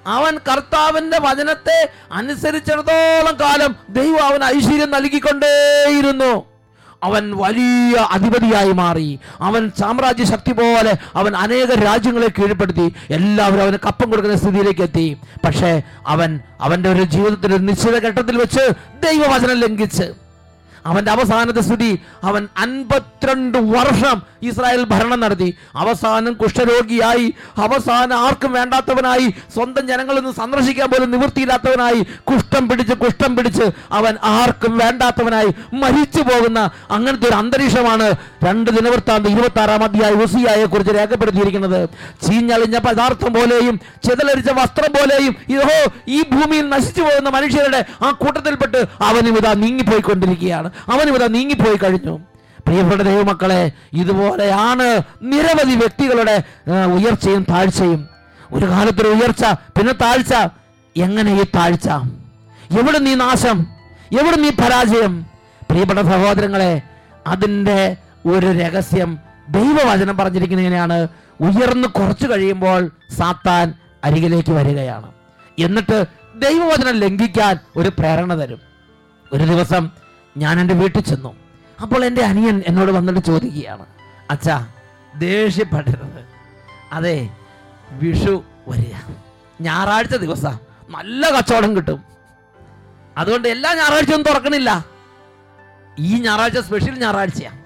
അവൻ 0.07 0.35
കർത്താവിന്റെ 0.49 1.19
വചനത്തെ 1.19 1.79
അനുസരിച്ചിടത്തോളം 2.13 3.37
കാലം 3.41 3.77
ദൈവം 3.89 4.25
അവൻ 4.25 4.45
ഐശ്വര്യം 4.45 4.91
നൽകിക്കൊണ്ടേയിരുന്നു. 4.91 6.33
അവൻ 7.03 7.37
വലിയ 7.37 7.97
അധിപതിയായി 8.11 8.73
മാറി. 8.73 9.19
അവൻ 9.41 9.73
സാമ്രാജ്യ 9.81 10.25
ശക്തി 10.25 10.53
പോലെ 10.53 10.97
അവൻ 11.15 11.37
അനേക 11.37 11.75
രാജ്യങ്ങളെ 11.75 12.27
കീഴ്പ്പെടുത്തി. 12.27 12.95
എല്ലാവരും 13.11 13.63
അവന് 13.63 13.79
കപ്പം 13.87 14.11
കൊടുക്കുന്ന 14.11 14.37
സ്ഥിതിയിലേക്ക് 14.37 14.81
എത്തി. 14.81 15.17
പക്ഷേ 15.45 15.83
അവൻ 16.07 16.41
അവന്റെ 16.61 16.93
ഒരു 16.93 17.03
ജീവിതത്തിൽ 17.03 17.55
ഒരു 17.55 17.63
നിശ്ചിത 17.63 17.99
ഘട്ടത്തിൽ 17.99 18.37
വെച്ച് 18.37 18.71
ദൈവവചനം 19.07 19.61
ലംഘിച്ച്. 19.61 20.28
അവന്റെ 20.87 21.11
അവസാനത്തെ 21.11 21.61
സ്ഥിതി 21.61 21.99
അവൻ 22.25 22.49
അൻപത്തിരണ്ട് 22.57 23.59
വർഷം 23.59 24.23
ഇസ്രായേൽ 24.43 24.85
ഭരണം 24.85 25.21
നടത്തി. 25.21 25.55
അവസാനം 25.77 26.33
കുഷ്ഠരോഗിയായി 26.33 27.35
അവസാനം 27.57 28.17
ആർക്കും 28.19 28.53
വേണ്ടാത്തവനായി 28.53 29.35
സ്വന്തം 29.55 29.87
ജനങ്ങളിൽ 29.87 30.21
നിന്ന് 30.21 30.33
സന്ദർശിക്കാൻ 30.33 30.91
പോലും 30.91 31.11
നിവൃത്തിയില്ലാത്തവനായി 31.11 32.07
കുഷ്ഠം 32.31 32.69
പിടിച്ച് 32.69 32.95
കുഷ്ഠം 32.95 33.37
പിടിച്ച് 33.37 33.67
അവൻ 33.93 34.17
ആർക്കും 34.23 34.79
വേണ്ടാത്തവനായി 34.79 35.55
മരിച്ചു 35.73 36.21
പോകുന്ന 36.21 36.71
അങ്ങനത്തെ 36.91 37.29
ഒരു 37.29 37.35
അന്തരീക്ഷമാണ് 37.35 38.07
രണ്ട് 38.45 38.71
ദിനവൃത്താന്ത 38.71 39.27
ഇരുപത്തി 39.27 39.61
ആറാം 39.61 39.85
അധ്യായ 39.85 40.13
ഉസിയായെ 40.13 40.65
കുറിച്ച് 40.65 40.95
രേഖപ്പെടുത്തിയിരിക്കുന്നത്. 40.95 41.89
ചീഞ്ഞളിഞ്ഞ 42.27 42.79
പദാർത്ഥം 42.79 43.35
പോലെയും 43.35 43.81
ചിതലരിച്ച 44.09 44.51
വസ്ത്രം 44.51 44.93
പോലെയും 44.93 45.37
ഇതോ 45.49 45.79
ഈ 46.09 46.23
ഭൂമിയിൽ 46.23 46.69
നശിച്ചു 46.69 47.03
പോകുന്ന 47.03 47.29
മനുഷ്യരുടെ 47.29 47.85
ആ 48.03 48.11
കൂട്ടത്തിൽപ്പെട്ട് 48.11 48.87
അവനും 49.01 49.37
ഇതാ 49.37 49.53
നീങ്ങിപ്പോയിക്കൊണ്ടിരിക്കുകയാണ്. 49.53 50.68
പോവുകയാണ് 50.69 50.93
അവൻ 50.93 51.09
ഇവിടെ 51.09 51.27
നീങ്ങിപ്പോയി 51.27 51.77
കഴിഞ്ഞു. 51.77 52.15
പ്രിയപ്പെട്ട 52.67 53.03
ദൈവമക്കളെ 53.03 53.73
ഇതുപോലെയാണ് 53.93 54.87
നിരവധി 55.23 55.75
വ്യക്തികളുടെ 55.75 56.43
ഉയർച്ചയും 56.97 57.47
താഴ്ചയും. 57.51 58.09
ഒരു 58.53 58.67
കാലത്തൊരു 58.67 59.09
ഉയർച്ച 59.09 59.45
പിന്നെ 59.77 59.93
താഴ്ച. 59.93 60.33
എങ്ങനെ 60.97 61.31
ഈ 61.41 61.45
താഴ്ച? 61.45 61.89
എവിടെ 62.79 62.99
നീ 62.99 63.15
നാശം? 63.15 63.59
എവിടെ 64.21 64.37
നീ 64.37 64.51
പരാജയം? 64.51 65.27
പ്രിയപ്പെട്ട 65.69 66.01
സഹോദരങ്ങളെ 66.01 66.83
അതിന്റെ 67.27 67.97
ഒരു 68.27 68.47
രഹസ്യം 68.47 69.19
ദൈവവചനം 69.49 70.17
പറഞ്ഞിരിക്കുന്ന 70.17 70.63
എങ്ങനെയാണ് 70.63 71.09
ഉയർന്ന് 71.41 71.89
കുറച്ചു 71.89 72.27
കഴിയുമ്പോൾ 72.27 72.91
സാത്താൻ 73.19 73.75
അരികിലേക്ക് 74.05 74.53
വരികയാണ്. 74.53 75.09
എന്നിട്ട് 75.59 76.05
ദൈവവചനം 76.37 76.97
ലംഘിക്കാൻ 76.97 77.59
ഒരു 77.77 77.89
പ്രേരണ 77.99 78.41
തരും. 78.41 78.61
ഒരു 79.33 79.45
ദിവസം 79.45 80.08
ഞാൻ 80.43 80.61
എന്റെ 80.61 80.75
വീട്ടിൽ 80.75 81.03
ചെന്നു. 81.03 81.33
അപ്പോൾ 81.83 82.05
എന്റെ 82.05 82.23
അനിയൻ 82.25 82.63
എന്നോട് 82.67 82.93
വന്നിട്ട് 82.93 83.21
ചോദിക്കുകയാണ് 83.21 83.87
അച്ഛാ 84.31 84.57
ദേഷ്യപ്പെടരുത്. 85.17 86.21
അതെ 86.93 87.17
വിഷു 87.91 88.45
വരിക. 88.69 88.97
ഞായറാഴ്ച 89.61 90.17
ദിവസം 90.25 90.57
നല്ല 90.89 91.31
കച്ചവടം 91.37 91.77
കിട്ടും. 91.77 92.01
അതുകൊണ്ട് 93.17 93.49
എല്ലാ 93.49 93.75
ഞായറാഴ്ചയും 93.75 94.23
തുറക്കണില്ല. 94.23 94.71
ഈ 95.99 96.21
ഞായറാഴ്ച 96.21 96.59
സ്പെഷ്യൽ 96.59 96.99
ഞായറാഴ്ചയാണ് 96.99 97.63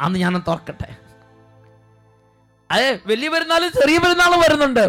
അന്ന് 0.00 0.18
ഞാൻ 0.18 0.42
തുറക്കട്ടെ. 0.48 0.90
അതെ 2.70 2.88
വലിയ 3.06 3.28
പെരുന്നാളും 3.28 3.70
ചെറിയ 3.72 3.98
പെരുന്നാളും 3.98 4.40
വരുന്നുണ്ട്. 4.40 4.84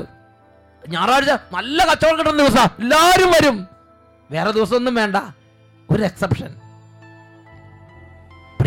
ഞായറാഴ്ച 0.90 1.30
നല്ല 1.30 1.92
കച്ചവടം 1.92 2.20
കിട്ടുന്ന 2.20 2.44
ദിവസം 2.44 2.68
എല്ലാവരും 2.80 3.32
വരും. 3.32 3.68
വേറെ 4.32 4.52
ദിവസമൊന്നും 4.52 4.96
വേണ്ട. 4.96 5.16
ഒരു 5.92 6.04
എക്സെപ്ഷൻ 6.04 6.50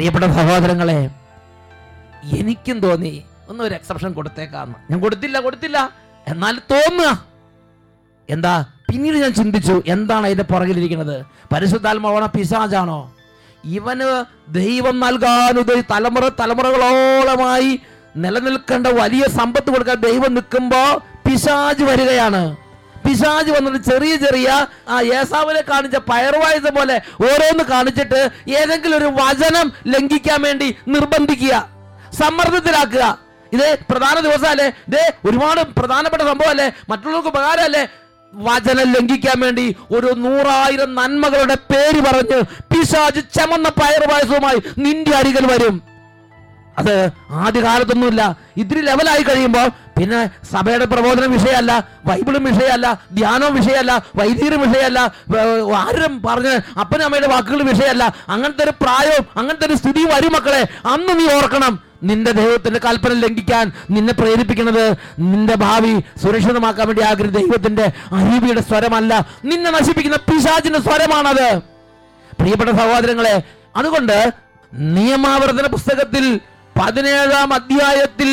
പ്രിയപ്പെട്ട 0.00 0.24
സഹോദരങ്ങളെ 0.24 1.10
എനിക്കും 2.36 2.80
തോന്നി 2.80 3.24
ഒന്ന് 3.48 3.64
ഒരു 3.64 3.74
എക്സെപ്ഷൻ 3.74 4.12
കൊടുത്തേക്കാന്ന്. 4.12 4.74
ഞാൻ 4.90 5.00
കൊടുത്തില്ല 5.00 5.40
കൊടുത്തില്ല. 5.40 5.90
എന്നാൽ 6.28 6.58
തോന്നുക. 6.70 7.24
എന്താ? 8.30 8.64
പിന്നീട് 8.92 9.16
ഞാൻ 9.16 9.34
ചിന്തിച്ചു 9.34 9.82
എന്താണ് 9.86 10.26
അതിന്റെ 10.26 10.44
പുറകിലിരിക്കുന്നത്? 10.44 11.26
പരിശുദ്ധാത്മാവാണോ 11.52 12.26
പിശാചാണോ? 12.26 13.14
ഇവന് 13.64 14.24
ദൈവം 14.52 15.00
നൽകാനുത് 15.00 15.84
തലമുറ 15.90 16.28
തലമുറകളോളമായി 16.28 17.80
നിലനിൽക്കേണ്ട 18.16 18.86
വലിയ 18.86 19.28
സമ്പത്ത് 19.28 19.70
കൊടുക്കാൻ 19.70 19.96
ദൈവം 19.96 20.34
നിൽക്കുമ്പോ 20.34 21.02
പിശാജ് 21.26 21.84
വരികയാണ്. 21.84 22.56
പിശാജ് 23.04 23.50
വന്നിട്ട് 23.50 23.90
ചെറിയ 23.90 24.16
ചെറിയ 24.16 24.66
ആ 24.88 25.00
ഏസാവിനെ 25.00 25.60
കാണിച്ച 25.60 25.96
പയർവായുധ 25.96 26.68
പോലെ 26.68 27.02
ഓരോന്ന് 27.22 27.64
കാണിച്ചിട്ട് 27.64 28.30
ഏതെങ്കിലും 28.50 28.96
ഒരു 28.96 29.04
വചനം 29.04 29.72
ലംഘിക്കാൻ 29.86 30.42
വേണ്ടി 30.42 30.76
നിർബന്ധിക്കുക 30.88 31.68
സമ്മർദ്ദത്തിലാക്കുക. 32.18 33.18
ഇത് 33.52 33.78
പ്രധാന 33.90 34.20
ദിവസമല്ലേ? 34.20 34.66
ഇതേ 34.88 35.12
ഒരുപാട് 35.24 35.60
പ്രധാനപ്പെട്ട 35.60 36.22
സംഭവം 36.22 36.38
സംഭവമല്ലേ? 36.40 36.72
മറ്റുള്ളവർക്ക് 36.88 37.28
ഉപകാരമല്ലേ? 37.28 37.88
വചനം 38.34 38.92
ലംഘിക്കാൻ 38.92 39.40
വേണ്ടി 39.40 39.76
ഒരു 39.90 40.06
നൂറായിരം 40.06 40.94
നന്മകളുടെ 40.94 41.54
പേര് 41.54 42.00
പറഞ്ഞ് 42.00 42.42
പിശാജ് 42.42 43.20
ചമന്ന 43.34 43.68
പയർവായസവുമായി 43.68 44.62
നിന്റെ 44.78 45.16
അരികിൽ 45.16 45.46
വരും. 45.46 45.82
അത് 46.78 47.10
ആദ്യകാലത്തൊന്നുമില്ല. 47.30 48.36
ഇത്തിരി 48.56 48.80
ലെവലായി 48.80 49.22
കഴിയുമ്പോൾ 49.22 49.70
പിന്നെ 50.00 50.20
സഭയുടെ 50.52 50.86
പ്രബോധനം 50.92 51.30
വിഷയമല്ല 51.36 51.72
ബൈബിളും 52.08 52.44
വിഷയമല്ല 52.50 52.86
ധ്യാനവും 53.16 53.54
വിഷയമല്ല 53.58 53.92
വൈദ്യരും 54.18 54.60
വിഷയമല്ല 54.64 55.00
ആരും 55.80 56.22
പറഞ്ഞ് 56.26 56.54
അപ്പനും 56.80 57.04
അമ്മയുടെ 57.06 57.28
വാക്കുകൾ 57.32 57.60
വിഷയമല്ല. 57.70 58.04
അങ്ങനത്തെ 58.34 58.62
ഒരു 58.66 58.74
പ്രായവും 58.82 59.24
അങ്ങനത്തെ 59.40 59.66
ഒരു 59.66 59.76
സ്ഥിതി 59.80 60.02
വരും 60.12 60.32
മക്കളെ. 60.32 60.62
അന്ന് 60.92 61.12
നീ 61.20 61.26
ഓർക്കണം 61.36 61.72
നിന്റെ 62.08 62.32
ദൈവത്തിന്റെ 62.32 62.80
കൽപ്പന 62.84 63.12
ലംഘിക്കാൻ 63.24 63.64
നിന്നെ 63.94 64.12
പ്രേരിപ്പിക്കുന്നത് 64.20 64.84
നിന്റെ 65.30 65.54
ഭാവി 65.64 65.92
സുരക്ഷിതമാക്കാൻ 66.22 66.86
വേണ്ടി 66.90 67.02
ആഗ്രഹം 67.10 67.34
ദൈവത്തിന്റെ 67.38 67.86
അരീബിയുടെ 68.18 68.62
സ്വരമല്ല. 68.70 69.12
നിന്നെ 69.50 69.70
നശിപ്പിക്കുന്ന 69.70 70.18
പിശാചിന്റെ 70.28 70.80
സ്വരമാണത്. 70.86 71.48
പ്രിയപ്പെട്ട 72.40 72.70
സഹോദരങ്ങളെ 72.80 73.34
അതുകൊണ്ട് 73.76 74.16
നിയമാവർത്തന 74.96 75.66
പുസ്തകത്തിൽ 75.76 76.24
പതിനേഴാം 76.78 77.50
അധ്യായത്തിൽ 77.58 78.30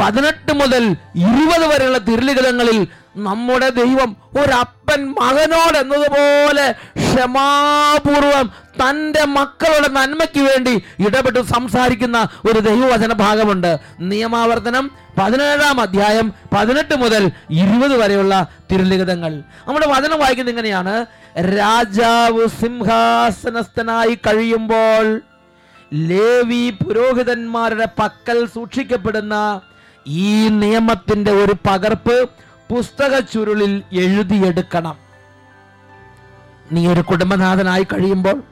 പതിനെട്ട് 0.00 0.52
മുതൽ 0.52 0.84
ഇരുപത് 1.26 1.66
വരെയുള്ള 1.66 1.98
തിരുലിഖിതങ്ങളിൽ 1.98 2.78
നമ്മുടെ 3.18 3.68
ദൈവം 3.78 4.10
ഒരപ്പൻ 4.36 5.00
മകനോട് 5.16 5.78
എന്നതുപോലെ 5.78 6.66
ക്ഷമാപൂർവം 7.00 8.46
തന്റെ 8.80 9.24
മക്കളുടെ 9.28 9.88
നന്മയ്ക്ക് 9.88 10.40
വേണ്ടി 10.40 10.74
ഇടപെട്ട് 10.98 11.40
സംസാരിക്കുന്ന 11.46 12.18
ഒരു 12.46 12.58
ദൈവവചന 12.60 13.12
ഭാഗമുണ്ട്. 13.18 13.70
നിയമാവർത്തനം 14.02 14.84
പതിനേഴാം 15.18 15.80
അധ്യായം 15.80 16.26
പതിനെട്ട് 16.52 16.94
മുതൽ 16.94 17.24
ഇരുപത് 17.54 17.96
വരെയുള്ള 17.96 18.34
തിരുലിഖിതങ്ങൾ 18.70 19.32
നമ്മുടെ 19.66 19.86
വചനം 19.86 20.18
വായിക്കുന്നത് 20.18 20.54
ഇങ്ങനെയാണ് 20.54 20.94
രാജാവ് 21.56 22.46
സിംഹാസനസ്ഥനായി 22.60 24.14
കഴിയുമ്പോൾ 24.26 25.06
ലേവി 26.08 26.70
പുരോഹിതന്മാരുടെ 26.80 27.88
പക്കൽ 27.98 28.38
സൂക്ഷിക്കപ്പെടുന്ന 28.54 29.36
ഈ 30.06 30.48
നിയമത്തിന്റെ 30.48 31.32
ഒരു 31.32 31.54
പകർപ്പ് 31.66 32.28
പുസ്തക 32.70 33.20
ചുരുളിൽ 33.20 33.82
എഴുതിയെടുക്കണം. 33.92 34.96
നീ 36.72 36.86
ഒരു 36.86 37.00
കുടുംബനാഥനായി 37.00 37.84
കഴിയുമ്പോൾ 37.84 38.42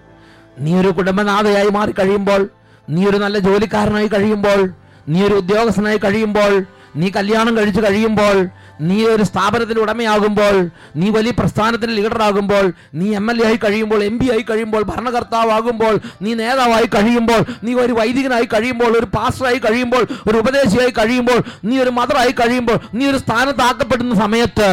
നീ 0.59 0.79
ഒരു 0.81 0.89
കുടുംബനാഥയായി 0.89 1.69
മാറി 1.69 1.93
കഴിയുമ്പോൾ 1.93 2.51
നീ 2.91 3.07
ഒരു 3.07 3.17
നല്ല 3.17 3.39
ജോലിക്കാരനായി 3.39 4.09
കഴിയുമ്പോൾ 4.09 4.73
നീ 5.09 5.23
ഒരു 5.23 5.35
ഉദ്യോഗസ്ഥനായി 5.35 5.99
കഴിയുമ്പോൾ 5.99 6.67
നീ 6.97 7.11
കല്യാണം 7.11 7.57
കഴിച്ചു 7.57 7.81
കഴിയുമ്പോൾ 7.81 8.37
നീ 8.81 9.05
ഒരു 9.05 9.23
സ്ഥാപനത്തിന്റെ 9.23 9.83
ഉടമയാകുമ്പോൾ 9.83 10.71
നീ 10.97 11.11
വലിയ 11.11 11.31
പ്രസ്ഥാനത്തിന്റെ 11.31 11.95
ലീഡറാകുമ്പോൾ 11.95 12.73
നീ 12.95 13.17
എം 13.17 13.31
എൽ 13.31 13.43
എ 13.43 13.47
ആയി 13.47 13.57
കഴിയുമ്പോൾ 13.57 14.05
എം 14.05 14.19
പി 14.19 14.31
ആയി 14.31 14.43
കഴിയുമ്പോൾ 14.43 14.83
ഭരണകർത്താവാകുമ്പോൾ 14.83 16.01
നീ 16.23 16.35
നേതാവായി 16.35 16.85
കഴിയുമ്പോൾ 16.87 17.43
നീ 17.65 17.75
ഒരു 17.75 17.93
വൈദികനായി 17.93 18.45
കഴിയുമ്പോൾ 18.45 18.93
ഒരു 18.99 19.07
പാസ്റ്ററായി 19.07 19.59
കഴിയുമ്പോൾ 19.59 20.07
ഒരു 20.31 20.39
ഉപദേശിയായി 20.39 20.91
കഴിയുമ്പോൾ 20.91 21.43
നീ 21.65 21.79
ഒരു 21.79 21.91
മദറായി 21.91 22.33
കഴിയുമ്പോൾ 22.33 22.79
നീ 22.95 23.07
ഒരു 23.07 23.17
സ്ഥാനത്താക്കപ്പെടുന്ന 23.17 24.15
സമയത്ത് 24.15 24.71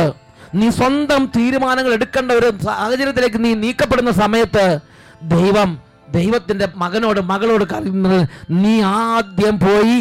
നീ 0.56 0.70
സ്വന്തം 0.70 1.26
തീരുമാനങ്ങൾ 1.26 1.94
എടുക്കേണ്ട 1.94 2.32
ഒരു 2.32 2.54
സാഹചര്യത്തിലേക്ക് 2.64 3.44
നീ 3.44 3.54
നീക്കപ്പെടുന്ന 3.54 4.12
സമയത്ത് 4.12 4.80
ദൈവം 5.28 5.85
ദൈവത്തിന്റെ 6.18 6.68
മകനോട് 6.84 7.20
മകളോട് 7.32 7.66
പറയുന്നത് 7.74 8.20
നീ 8.64 8.74
ആദ്യം 8.82 9.56
പോയി 9.66 9.98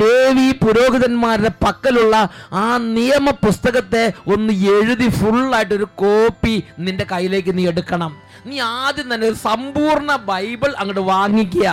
ലേവി 0.00 0.48
പുരോഹിതന്മാരുടെ 0.64 1.52
പക്കലുള്ള 1.64 2.16
ആ 2.64 2.66
നിയമ 2.96 3.30
പുസ്തകത്തെ 3.44 4.04
ഒന്ന് 4.34 4.52
എഴുതി 4.74 5.08
ഫുള്ളായിട്ട് 5.20 5.74
ഒരു 5.80 5.88
കോപ്പി 6.02 6.54
നിന്റെ 6.78 7.06
കയ്യിലേക്ക് 7.12 7.52
നീ 7.58 7.64
എടുക്കണം. 7.72 8.12
നീ 8.46 8.58
ആദ്യം 8.82 9.08
തന്നെ 9.14 9.26
ഒരു 9.26 9.38
സമ്പൂർണ 9.48 10.10
ബൈബിൾ 10.30 10.70
അങ്ങോട്ട് 10.78 11.04
വാങ്ങിക്കുക. 11.14 11.68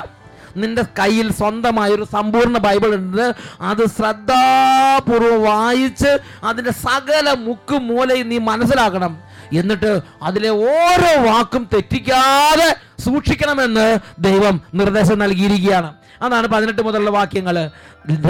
നിന്റെ 0.62 0.84
കയ്യിൽ 1.00 1.28
സ്വന്തമായ 1.40 1.90
ഒരു 1.90 2.06
സമ്പൂർണ 2.14 2.58
ബൈബിൾ 2.58 2.92
ഉണ്ട്. 2.96 3.26
അത് 3.62 3.84
ശ്രദ്ധാപൂർവം 3.98 5.44
വായിച്ച് 5.44 6.12
അതിന്റെ 6.44 6.74
സകല 6.86 7.34
മുക്കും 7.48 7.82
മൂലയും 7.88 8.30
നീ 8.30 8.38
മനസ്സിലാക്കണം. 8.52 9.14
എന്നിട്ട് 9.58 10.00
അതിലെ 10.24 10.50
ഓരോ 10.50 11.32
വാക്കും 11.32 11.70
തെറ്റിക്കാതെ 11.74 12.76
സൂക്ഷിക്കണമെന്ന് 13.00 13.98
ദൈവം 14.20 14.62
നിർദ്ദേശം 14.74 15.20
നൽകിയിരിക്കുകയാണ്. 15.20 15.94
അതാണ് 16.22 16.48
പതിനെട്ട് 16.48 16.82
മുതലുള്ള 16.82 17.10
വാക്യങ്ങൾ. 17.10 17.72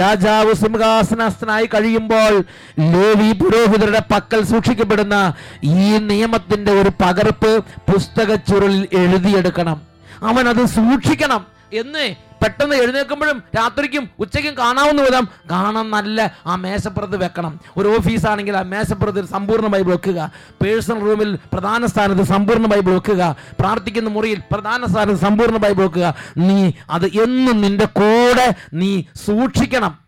രാജാവ് 0.00 0.54
സിംഹാസനസ്ഥനായി 0.54 1.66
കഴിയുമ്പോൾ 1.66 2.44
ലേവി 2.80 3.32
പുരോഹിതരുടെ 3.32 4.02
പക്കൽ 4.12 4.44
സൂക്ഷിക്കപ്പെടുന്ന 4.44 5.34
ഈ 5.64 5.96
നിയമത്തിന്റെ 5.96 6.72
ഒരു 6.72 6.90
പകർപ്പ് 7.00 7.64
പുസ്തക 7.64 8.34
ചുരുളിൽ 8.34 8.88
എഴുതിയെടുക്കണം. 8.92 9.82
അവൻ 10.22 10.48
അത് 10.48 10.66
സൂക്ഷിക്കണം. 10.66 11.59
എന്ന് 11.72 12.14
പെട്ടെന്ന് 12.44 12.76
എഴുന്നേൽക്കുമ്പോഴും 12.76 13.42
രാത്രിക്കും 13.56 14.10
ഉച്ചയ്ക്കും 14.18 14.58
കാണാവുന്ന 14.58 15.02
വിധം 15.02 15.28
കാണാൻ 15.50 15.90
നല്ല 15.90 16.36
ആ 16.46 16.56
മേശപ്പുറത്ത് 16.56 17.24
വെക്കണം. 17.24 17.60
ഒരു 17.76 17.88
ഓഫീസാണെങ്കിൽ 17.88 18.56
ആ 18.56 18.62
മേശപ്പുറത്ത് 18.62 19.24
സമ്പൂർണ 19.24 19.66
ബൈബിൾ 19.66 19.90
വെക്കുക. 19.90 20.32
പേഴ്സണൽ 20.62 21.00
റൂമിൽ 21.00 21.38
പ്രധാന 21.52 21.86
സ്ഥാനത്ത് 21.86 22.22
സമ്പൂർണ 22.22 22.66
ബൈബിൾ 22.66 22.92
വെക്കുക. 22.92 23.36
പ്രാർത്ഥിക്കുന്ന 23.60 24.10
മുറിയിൽ 24.10 24.42
പ്രധാന 24.52 24.84
സ്ഥാനത്ത് 24.86 25.20
സമ്പൂർണ 25.20 25.56
ബൈബിൾ 25.56 25.82
വെക്കുക. 25.82 26.14
നീ 26.36 26.72
അത് 26.90 27.06
എന്നും 27.06 27.60
നിന്റെ 27.60 27.84
കൂടെ 27.84 28.54
നീ 28.72 29.02
സൂക്ഷിക്കണം. 29.26 29.98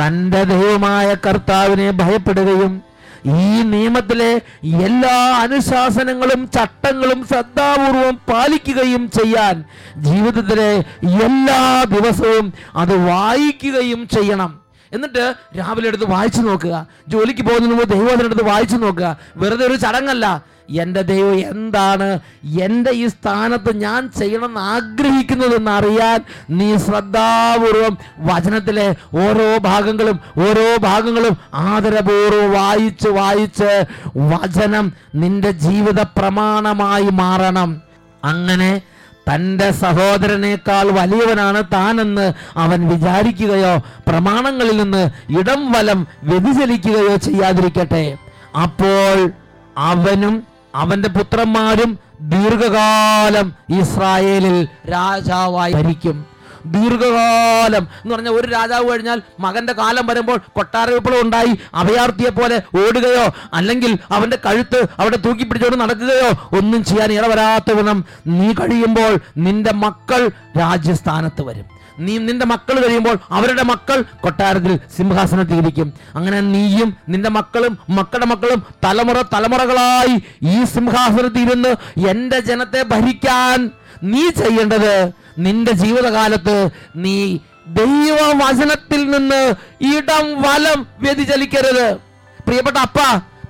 തന്റെ 0.00 0.44
ദൈവമായ 0.44 1.14
കർത്താവിനെ 1.14 1.90
ഭയപ്പെടുകയും 1.90 2.87
ഈ 3.36 3.62
നിയമത്തിലെ 3.72 4.30
എല്ലാ 4.86 5.16
അനുശാസനങ്ങളും 5.42 6.42
ചട്ടങ്ങളും 6.56 7.20
ശ്രദ്ധാപൂർവം 7.26 8.16
പാലിക്കുകയും 8.30 9.10
ചെയ്യാൻ 9.18 9.56
ജീവിതത്തിലെ 10.06 10.70
എല്ലാ 11.26 11.60
ദിവസവും 11.94 12.46
അത് 12.74 12.94
വായിക്കുകയും 13.10 14.08
ചെയ്യണം. 14.08 14.52
എന്നിട്ട് 14.92 15.34
രാവിലെ 15.58 15.88
എടുത്ത് 15.88 16.10
വായിച്ചു 16.10 16.40
നോക്കുക. 16.40 16.86
ജോലിക്ക് 17.08 17.42
പോകുന്നതിന് 17.42 17.78
മുമ്പ് 17.78 17.94
ദൈവവചനം 17.94 18.24
എടുത്ത് 18.24 18.44
വായിച്ചു 18.44 18.76
നോക്കുക. 18.76 19.16
വെറുതെ 19.36 19.66
ഒരു 19.66 19.76
ചടങ്ങല്ല. 19.76 20.58
എന്റെ 20.70 21.02
ദൈവം 21.02 21.38
എന്താണ്? 21.38 22.18
എന്റെ 22.60 22.90
ഈ 22.90 23.06
സ്ഥാനത്ത് 23.06 23.76
ഞാൻ 23.76 24.10
ചെയ്യണമെന്ന് 24.18 24.60
ആഗ്രഹിക്കുന്നതെന്ന് 24.60 25.70
അറിയാൻ 25.70 26.24
നീ 26.50 26.76
ശ്രദ്ധാപൂർവം 26.76 27.98
വചനത്തിലെ 28.18 28.96
ഓരോ 29.14 29.58
ഭാഗങ്ങളും 29.58 30.18
ഓരോ 30.38 30.76
ഭാഗങ്ങളും 30.76 31.36
ആദരപൂർവം 31.54 32.52
വായിച്ച് 32.52 33.08
വായിച്ച് 33.08 33.86
വചനം 34.16 34.92
നിന്റെ 35.14 35.50
ജീവിത 35.50 36.02
പ്രമാണമായി 36.02 37.08
മാറണം. 37.10 37.82
അങ്ങനെ 38.24 38.82
തന്റെ 39.28 39.68
സഹോദരനേക്കാൾ 39.82 40.86
വലിയവനാണ് 40.98 41.62
താനെന്ന് 41.74 42.26
അവൻ 42.64 42.80
വിചാരിക്കുകയോ 42.92 43.74
പ്രമാണങ്ങളിൽ 44.08 44.76
നിന്ന് 44.82 45.02
ഇടം 45.40 45.62
വലം 45.72 46.00
വ്യതിചലിക്കുകയോ 46.30 47.16
ചെയ്യാതിരിക്കട്ടെ. 47.28 48.04
അപ്പോൾ 48.64 49.16
അവനും 49.92 50.34
അവന്റെ 50.82 51.08
പുത്രന്മാരും 51.16 51.90
ദീർഘകാലം 52.32 53.46
ഇസ്രായേലിൽ 53.80 54.56
രാജാവായി 54.94 55.72
ഭരിക്കും. 55.78 56.16
ദീർഘകാലം 56.74 57.84
എന്ന് 58.02 58.14
പറഞ്ഞാൽ 58.14 58.34
ഒരു 58.40 58.48
രാജാവ് 58.48 58.90
കഴിഞ്ഞാൽ 58.90 59.18
മകന്റെ 59.40 59.72
കാലം 59.72 60.06
വരുമ്പോൾ 60.06 60.38
കൊട്ടാര 60.56 60.88
വിപ്ലവം 60.90 61.24
ഉണ്ടായി. 61.26 61.52
അഭയാർത്ഥിയെ 61.74 62.30
പോലെ 62.30 62.58
ഓടുകയോ 62.82 63.24
അല്ലെങ്കിൽ 63.54 63.98
അവന്റെ 64.10 64.38
കഴുത്ത് 64.46 64.80
അവിടെ 65.00 65.16
തൂക്കി 65.16 65.44
പിടിച്ചുകൊണ്ട് 65.44 65.84
നടക്കുകയോ 65.84 66.28
ഒന്നും 66.58 66.84
ചെയ്യാൻ 66.84 67.12
ഇടവരാത്ത 67.12 67.78
വിധം 67.80 67.98
നീ 68.38 68.48
കഴിയുമ്പോൾ 68.60 69.12
നിന്റെ 69.46 69.74
മക്കൾ 69.86 70.22
രാജ്യസ്ഥാനത്ത് 70.58 71.42
വരും. 71.48 71.66
നീ 72.06 72.14
നിന്റെ 72.18 72.46
മക്കൾ 72.46 72.76
കഴിയുമ്പോൾ 72.82 73.16
അവരുടെ 73.36 73.62
മക്കൾ 73.62 73.98
കൊട്ടാരത്തിൽ 74.24 74.74
സിംഹാസനത്തിൽ 74.96 75.56
ഇരിക്കും. 75.62 75.88
അങ്ങനെ 76.16 76.40
നീയും 76.52 76.90
നിന്റെ 77.12 77.30
മക്കളും 77.36 77.72
മക്കളുടെ 77.96 78.26
മക്കളും 78.32 78.60
തലമുറ 78.84 79.18
തലമുറകളായി 79.34 80.14
ഈ 80.54 80.64
സിംഹാസനത്തിൽ 80.74 81.42
ഇരുന്ന് 81.46 81.72
എന്റെ 82.10 82.40
ജനത്തെ 82.50 82.82
ഭരിക്കാൻ 82.92 83.58
നീ 84.02 84.30
ചെയ്യേണ്ടത് 84.30 85.12
നിന്റെ 85.38 85.72
ജീവിതകാലത്ത് 85.72 86.70
നീ 86.96 87.38
ദൈവവചനത്തിൽ 87.66 89.10
നിന്ന് 89.10 89.42
ഇടം 89.96 90.42
വലം 90.42 90.86
വ്യതിചലിക്കരുത്. 91.00 91.98
പ്രിയപ്പെട്ട 92.46 92.76
അപ്പ 92.76 92.98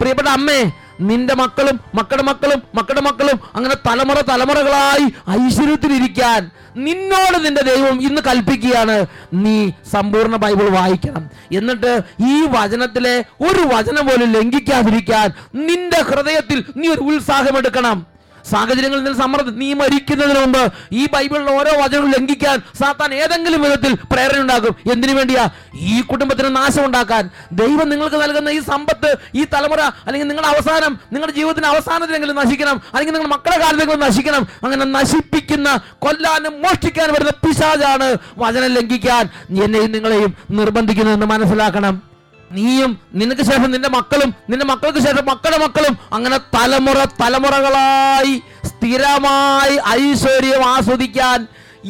പ്രിയപ്പെട്ട 0.01 0.29
അമ്മേ 0.29 0.61
നിന്റെ 1.01 1.35
മക്കളും 1.35 1.81
മക്കളുടെ 1.95 2.23
മക്കളും 2.23 2.63
മക്കളുടെ 2.75 3.01
മക്കളും 3.01 3.41
അങ്ങനെ 3.55 3.75
തലമുറ 3.89 4.21
തലമുറകളായി 4.21 5.05
ഐശ്വര്യത്തിലിരിക്കാൻ 5.31 6.51
നിന്നോട് 6.77 7.45
നിന്റെ 7.45 7.63
ദൈവം 7.63 8.03
ഇന്ന് 8.03 8.21
കൽപ്പിക്കുകയാണ്. 8.27 9.07
നീ 9.33 9.71
സമ്പൂർണ 9.93 10.37
ബൈബിൾ 10.37 10.69
വായിക്കണം. 10.69 11.31
എന്നിട്ട് 11.53 12.01
ഈ 12.33 12.47
വചനത്തിലെ 12.47 13.25
ഒരു 13.41 13.63
വചനം 13.75 14.07
പോലും 14.07 14.33
ലംഘിക്കാതിരിക്കാൻ 14.33 15.33
നിന്റെ 15.55 16.03
ഹൃദയത്തിൽ 16.03 16.65
നീ 16.77 16.89
ഒരു 16.89 17.01
ഉത്സാഹം 17.01 17.59
എടുക്കണം. 17.59 18.07
സാഹചര്യങ്ങളിൽ 18.51 19.05
നിന്ന് 19.05 19.19
സമ്മർദ്ദം. 19.19 19.59
നീ 19.59 19.73
മരിക്കുന്നതിന് 19.73 20.41
മുമ്പ് 20.41 20.73
ഈ 20.93 21.07
ബൈബിളിലെ 21.07 21.53
ഓരോ 21.53 21.83
വചനവും 21.83 22.11
ലംഘിക്കാൻ 22.11 22.59
സാത്താൻ 22.81 23.15
ഏതെങ്കിലും 23.15 23.63
വിധത്തിൽ 23.63 23.95
പ്രേരണ 23.95 24.41
ഉണ്ടാക്കും 24.41 24.77
എന്തിനു 24.93 25.13
വേണ്ടിയാ? 25.13 25.49
ഈ 25.81 26.01
കുടുംബത്തിന് 26.01 26.57
നാശം 26.57 26.85
ഉണ്ടാക്കാൻ 26.85 27.31
ദൈവം 27.53 27.89
നിങ്ങൾക്ക് 27.89 28.17
നൽകുന്ന 28.17 28.49
ഈ 28.49 28.61
സമ്പത്ത് 28.61 29.17
ഈ 29.35 29.45
തലമുറ 29.45 29.81
അല്ലെങ്കിൽ 29.81 30.29
നിങ്ങളുടെ 30.29 30.53
അവസാനം 30.53 30.99
നിങ്ങളുടെ 31.13 31.37
ജീവിതത്തിന്റെ 31.37 31.69
അവസാനത്തിലെങ്കിലും 31.69 32.37
നശിക്കണം. 32.37 32.83
അല്ലെങ്കിൽ 32.95 33.15
നിങ്ങളുടെ 33.15 33.37
മക്കളുടെ 33.37 33.59
കാലത്തെങ്കിലും 33.59 34.01
നശിക്കണം. 34.01 34.47
അങ്ങനെ 34.65 34.85
നശിപ്പിക്കുന്ന 34.85 35.79
കൊല്ലാനും 35.99 36.63
മോഷ്ടിക്കാൻ 36.63 37.13
വരുന്ന 37.13 37.31
പിശാജാണ് 37.31 38.17
വചനം 38.39 38.67
ലംഘിക്കാൻ. 38.67 39.29
എന്നെയും 39.65 39.93
നിങ്ങളെയും 39.93 40.35
നിർബന്ധിക്കുന്നതെന്ന് 40.51 41.27
മനസ്സിലാക്കണം. 41.27 42.09
നീയും 42.57 42.91
നിനക്ക് 43.21 43.45
ശേഷം 43.51 43.71
നിന്റെ 43.71 43.89
മക്കളും 43.89 44.31
നിന്റെ 44.51 44.67
മക്കൾക്ക് 44.67 44.99
ശേഷം 44.99 45.25
മക്കളുടെ 45.31 45.59
മക്കളും 45.65 45.95
അങ്ങനെ 46.13 46.39
തലമുറ 46.57 46.99
തലമുറകളായി 47.23 48.35
സ്ഥിരമായി 48.71 49.77
ഐശ്വര്യം 50.01 50.63
ആസ്വദിക്കാൻ 50.75 51.39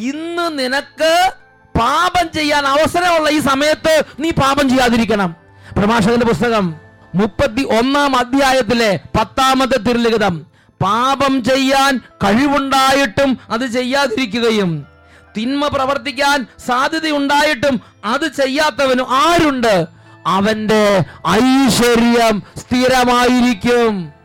ഇന്ന് 0.09 0.45
നിനക്ക് 0.59 1.13
പാപം 1.75 2.25
ചെയ്യാൻ 2.37 2.63
അവസരമുള്ള 2.65 3.29
ഈ 3.29 3.39
സമയത്ത് 3.39 3.93
നീ 4.19 4.29
പാപം 4.31 4.65
ചെയ്യാതിരിക്കണം. 4.69 5.29
പ്രഭാഷകന്റെ 5.77 6.25
പുസ്തകം 6.25 6.65
മുപ്പത്തി 7.15 7.63
ഒന്നാം 7.79 8.11
അധ്യായത്തിലെ 8.15 8.91
പത്താമത്തെ 9.17 9.77
തിരുലിഖിതം. 9.77 10.35
പാപം 10.81 11.33
ചെയ്യാൻ 11.43 11.93
കഴിവുണ്ടായിട്ടും 12.23 13.29
അത് 13.49 13.65
ചെയ്യാതിരിക്കുകയും 13.75 14.71
തിന്മ 15.37 15.67
പ്രവർത്തിക്കാൻ 15.67 16.37
സാധ്യതയുണ്ടായിട്ടും 16.67 17.75
അത് 18.05 18.25
ചെയ്യാത്തവനും 18.39 19.07
ആരുണ്ട്? 19.23 19.75
അവന്റെ 20.27 21.03
ഐശ്വര്യം 21.29 22.43
സ്ഥിരമായിരിക്കും. 22.57 24.19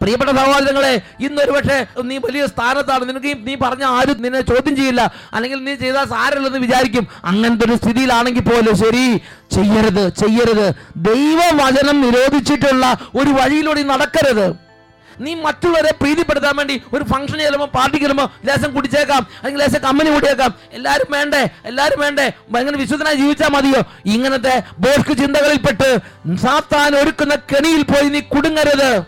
പ്രിയപ്പെട്ട 0.00 0.30
സഹോദരങ്ങളെ 0.30 1.02
ഇന്നൊരു 1.20 1.50
പക്ഷേ 1.50 1.86
നീ 2.02 2.18
വലിയ 2.18 2.46
സ്ഥാനത്താണ്. 2.46 3.08
നിനക്ക് 3.08 3.46
നീ 3.46 3.54
പറഞ്ഞ 3.54 3.84
ആരും 3.84 4.22
നിന്നെ 4.22 4.40
ചോദ്യം 4.40 4.76
ചെയ്യില്ല. 4.76 5.12
അല്ലെങ്കിൽ 5.34 5.64
നീ 5.64 5.74
ചെയ്താൽ 5.74 6.04
സാരമില്ലെന്ന് 6.04 6.58
വിചാരിക്കും. 6.58 7.08
അങ്ങനത്തെ 7.24 7.70
ഒരു 7.70 7.76
സ്ഥിതിയിലാണെങ്കിൽ 7.76 8.40
പോലും 8.40 8.76
ശരി 8.76 9.20
ചെയ്യരുത് 9.52 10.14
ചെയ്യരുത്. 10.14 10.74
ദൈവവചനം 10.96 12.00
നിരോധിച്ചിട്ടുള്ള 12.00 12.98
ഒരു 13.14 13.30
വഴിയിലൂടെ 13.30 13.82
നടക്കരുത്. 13.82 14.71
നീ 15.20 15.34
മറ്റുള്ളവരെ 15.34 15.94
പ്രീതിപ്പെടുത്താൻ 16.00 16.56
വേണ്ടി 16.56 16.82
ഒരു 16.92 17.04
ഫംഗ്ഷൻ 17.04 17.38
ചെല്ലുമ്പോൾ 17.38 17.66
പാർട്ടിക്ക് 17.66 18.04
ചെല്ലുമ്പോൾ 18.04 18.46
ലേശം 18.46 18.74
കുടിച്ചേക്കാം. 18.74 19.26
അല്ലെങ്കിൽ 19.42 19.60
ലേശം 19.60 19.80
കമ്പനി 19.80 20.10
കൂടിയേക്കാം. 20.10 20.54
എല്ലാവരും 20.72 21.06
വേണ്ടേ? 21.10 21.48
എല്ലാവരും 21.64 22.00
വേണ്ടേ? 22.00 22.32
ഭയങ്കര 22.50 22.76
വിശുദ്ധനായി 22.76 23.16
ജീവിച്ചാൽ 23.16 23.48
മതിയോ? 23.48 23.82
ഇങ്ങനത്തെ 24.06 24.62
ബോസ്ക് 24.78 25.18
ചിന്തകളിൽപ്പെട്ട് 25.18 25.98
സാത്താൻ 26.36 26.94
ഒരുക്കുന്ന 26.94 27.34
കെണിയിൽ 27.34 27.82
പോയി 27.82 28.08
നീ 28.08 28.20
കുടുങ്ങരുത്. 28.20 29.02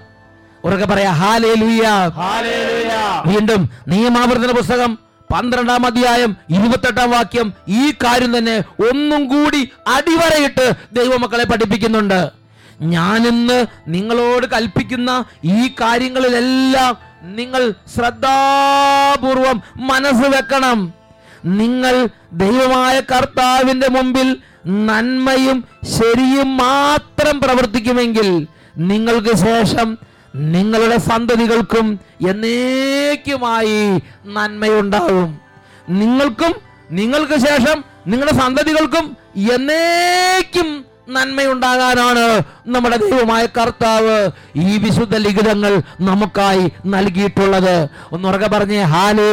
ഉറക്കെ 0.65 0.87
പറയാ 0.87 1.13
ഹാലേ 1.13 1.55
ഹല്ലേലൂയ 1.55 1.89
വീണ്ടും 3.27 3.71
നിയമാവർത്തന 3.89 4.51
പുസ്തകം 4.51 4.99
പന്ത്രണ്ടാം 5.33 5.87
അധ്യായം 5.87 6.37
ഇരുപത്തെട്ടാം 6.51 7.11
വാക്യം 7.11 7.53
ഈ 7.69 7.91
കാര്യം 7.91 8.39
തന്നെ 8.39 8.59
ഒന്നും 8.91 9.29
കൂടി 9.29 9.73
അടിവരയിട്ട് 9.87 10.73
ദൈവമക്കളെ 10.93 11.45
പഠിപ്പിക്കുന്നുണ്ട്. 11.45 12.44
ഞാനിന്ന് 12.81 13.67
നിങ്ങളോട് 13.87 14.47
കൽപ്പിക്കുന്ന 14.47 15.25
ഈ 15.45 15.69
കാര്യങ്ങളിലെല്ലാം 15.81 16.99
നിങ്ങൾ 17.23 17.75
ശ്രദ്ധാപൂർവം 17.97 19.63
മനസ്സ് 19.77 20.29
വെക്കണം. 20.29 20.95
നിങ്ങൾ 21.45 22.09
ദൈവമായ 22.33 23.01
കർത്താവിന്റെ 23.01 23.89
മുമ്പിൽ 23.89 24.37
നന്മയും 24.67 25.65
ശരിയും 25.99 26.57
മാത്രം 26.57 27.41
പ്രവർത്തിക്കുമെങ്കിൽ 27.41 28.47
നിങ്ങൾക്ക് 28.77 29.37
ശേഷം 29.37 29.99
നിങ്ങളുടെ 30.35 30.99
സന്തതികൾക്കും 30.99 32.01
എന്നേക്കുമായി 32.29 34.01
നന്മയുണ്ടാകും. 34.25 35.41
നിങ്ങൾക്കും 35.89 36.55
നിങ്ങൾക്ക് 36.91 37.37
ശേഷം 37.39 37.85
നിങ്ങളുടെ 38.07 38.37
സന്തതികൾക്കും 38.37 39.17
എന്നേക്കും 39.55 40.85
നന്മയുണ്ടാകാനാണ് 41.09 42.25
നമ്മുടെ 42.67 42.97
ദൈവമായ 42.97 43.47
കർത്താവ് 43.47 44.17
ഈ 44.57 44.79
വിശുദ്ധ 44.79 45.15
ലിഖിതങ്ങൾ 45.17 45.73
നമുക്കായി 46.01 46.65
നൽകിയിട്ടുള്ളത്. 46.95 47.75
ഒന്നുറക്കെ 48.13 48.49
പറഞ്ഞേ 48.49 48.83
ഹാലേ 48.95 49.29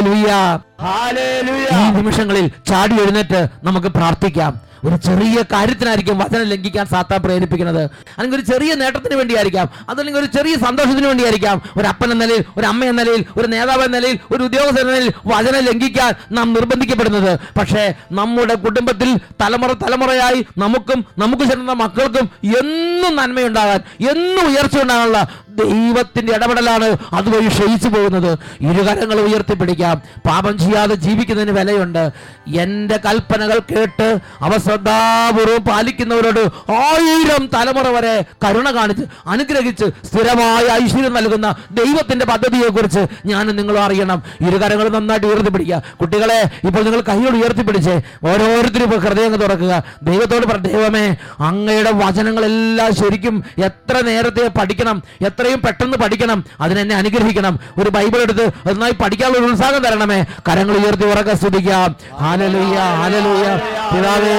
ഹല്ലേലൂയ 0.84 1.68
ഈ 1.80 1.90
നിമിഷങ്ങളിൽ 1.98 2.46
ചാടി 2.68 2.94
എഴുന്നേറ്റ് 3.02 3.40
നമുക്ക് 3.64 3.86
പ്രാർത്ഥിക്കാം. 3.86 4.71
ഒരു 4.84 4.96
ചെറിയ 4.96 5.42
കാര്യത്തിനായിരിക്കും 5.52 6.18
വചനം 6.18 6.42
ലംഘിക്കാൻ 6.42 6.86
സാത്താൻ 6.86 7.22
പ്രേരിപ്പിക്കുന്നത്. 7.22 7.84
അല്ലെങ്കിൽ 8.18 8.38
ഒരു 8.38 8.44
ചെറിയ 8.44 8.74
നേട്ടത്തിന് 8.74 9.14
വേണ്ടിയായിരിക്കാം. 9.14 9.70
അതല്ലെങ്കിൽ 9.88 10.20
ഒരു 10.20 10.26
ചെറിയ 10.26 10.54
സന്തോഷത്തിന് 10.54 11.06
വേണ്ടിയായിരിക്കാം. 11.06 11.62
ഒരു 11.78 11.86
അപ്പൻ 11.86 12.12
എന്ന 12.12 12.24
നിലയിൽ 12.24 12.44
ഒരു 12.56 12.66
അമ്മ 12.66 12.84
എന്ന 12.84 13.02
നിലയിൽ 13.02 13.24
ഒരു 13.36 13.46
നേതാവ് 13.46 13.82
എന്ന 13.82 13.96
നിലയിൽ 13.96 14.18
ഒരു 14.30 14.42
ഉദ്യോഗസ്ഥൻ 14.42 14.80
എന്ന 14.80 14.92
നിലയിൽ 14.92 15.12
വചനം 15.26 15.60
ലംഘിക്കാൻ 15.60 16.14
നാം 16.32 16.54
നിർബന്ധിക്കപ്പെടുന്നത്. 16.54 17.40
പക്ഷേ 17.58 17.94
നമ്മുടെ 18.12 18.54
കുടുംബത്തിൽ 18.54 19.16
തലമുറ 19.40 19.72
തലമുറയായി 19.72 20.46
നമുക്കും 20.58 21.04
നമുക്ക് 21.18 21.42
ചേർന്ന 21.42 21.72
മക്കൾക്കും 21.72 22.30
എന്നും 22.44 23.16
നന്മയുണ്ടാകാൻ 23.16 23.80
എന്നും 24.10 24.46
ഉയർച്ച 24.48 24.78
ഉണ്ടാകാനുള്ള 24.78 25.26
ദൈവത്തിന്റെ 25.48 26.32
ഇടപെടലാണ് 26.32 26.96
അതുവഴി 27.12 27.48
ക്ഷയിച്ചു 27.48 27.88
പോകുന്നത്. 27.88 28.38
ഇരുകരങ്ങൾ 28.60 29.20
ഉയർത്തിപ്പിടിക്കാം. 29.20 30.02
പാപം 30.26 30.58
ചെയ്യാതെ 30.58 30.94
ജീവിക്കുന്നതിന് 30.94 31.58
വിലയുണ്ട്. 31.58 32.10
എന്റെ 32.48 32.96
കൽപ്പനകൾ 32.96 33.58
കേട്ട് 33.58 34.18
അവ 34.40 34.56
ശ്രദ്ധാപൂർവം 34.72 35.62
പാലിക്കുന്നവരോട് 35.64 36.72
ആയിരം 36.72 37.46
തലമുറ 37.54 37.88
വരെ 37.88 38.24
കരുണ 38.44 38.70
കാണിച്ച് 38.70 39.04
അനുഗ്രഹിച്ച് 39.26 39.84
സ്ഥിരമായ 40.06 40.64
ഐശ്വര്യം 40.82 41.14
നൽകുന്ന 41.14 41.54
ദൈവത്തിന്റെ 41.70 42.24
പദ്ധതിയെക്കുറിച്ച് 42.26 43.02
ഞാൻ 43.26 43.46
നിങ്ങൾ 43.56 43.78
അറിയണം. 43.78 44.22
ഇരുകരങ്ങൾ 44.48 44.88
നന്നായിട്ട് 44.88 45.26
ഉയർത്തിപ്പിടിക്കുക. 45.26 45.82
കുട്ടികളെ 46.00 46.38
ഇപ്പോൾ 46.64 46.82
നിങ്ങൾ 46.82 47.00
കൈയോട് 47.00 47.36
ഉയർത്തിപ്പിടിച്ച് 47.36 47.94
ഓരോരുത്തരും 48.26 48.84
ഇപ്പോൾ 48.84 48.96
ഹൃദയം 48.96 49.36
തുറക്കുക. 49.36 49.82
ദൈവത്തോട് 50.02 50.64
ദൈവമേ 50.68 51.04
അങ്ങയുടെ 51.40 51.92
വചനങ്ങളെല്ലാം 51.92 52.94
ശരിക്കും 52.94 53.44
എത്ര 53.64 54.00
നേരത്തെ 54.00 54.48
പഠിക്കണം 54.48 55.02
എത്രയും 55.26 55.60
പെട്ടെന്ന് 55.60 55.96
പഠിക്കണം 55.98 56.44
അതിനെന്നെ 56.60 56.94
അനുഗ്രഹിക്കണം. 56.94 57.60
ഒരു 57.82 57.90
ബൈബിൾ 57.90 58.18
എടുത്ത് 58.18 58.46
നന്നായി 58.68 58.92
പഠിക്കാനുള്ള 58.92 59.38
ഒരു 59.38 59.52
ഉത്സാഹം 59.52 59.84
തരണമേ. 59.84 60.24
കരങ്ങൾ 60.48 60.76
ഉയർത്തി 60.76 61.02
ഉറക്കെ 61.02 61.34
സ്തുതിക്കാം. 61.34 61.96
ആലലുയ്യ 62.20 62.78
ആലലുയ്യ 63.04 63.48
പിതാവേ 63.92 64.36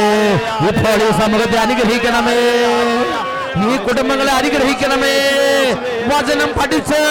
ഇപ്പോൾ 0.69 0.99
ഈ 1.07 1.11
സമൂഹത്തെ 1.21 1.59
അനുഗ്രഹിക്കണമേ. 1.65 2.39
ഈ 3.63 3.75
കുടുംബങ്ങളെ 3.85 4.31
അനുഗ്രഹിക്കണമേ. 4.33 5.15
വചനം 6.11 6.49
പഠിച്ച് 6.57 7.01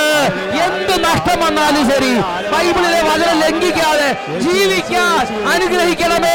എന്ത് 0.64 0.94
നഷ്ടം 1.05 1.38
വന്നാലും 1.42 1.85
ശരി 1.90 2.11
ബൈബിളിലെ 2.53 3.01
വചനം 3.09 3.37
ലംഘിക്കാതെ 3.42 4.09
ജീവിക്കാൻ 4.44 5.25
അനുഗ്രഹിക്കണമേ. 5.53 6.35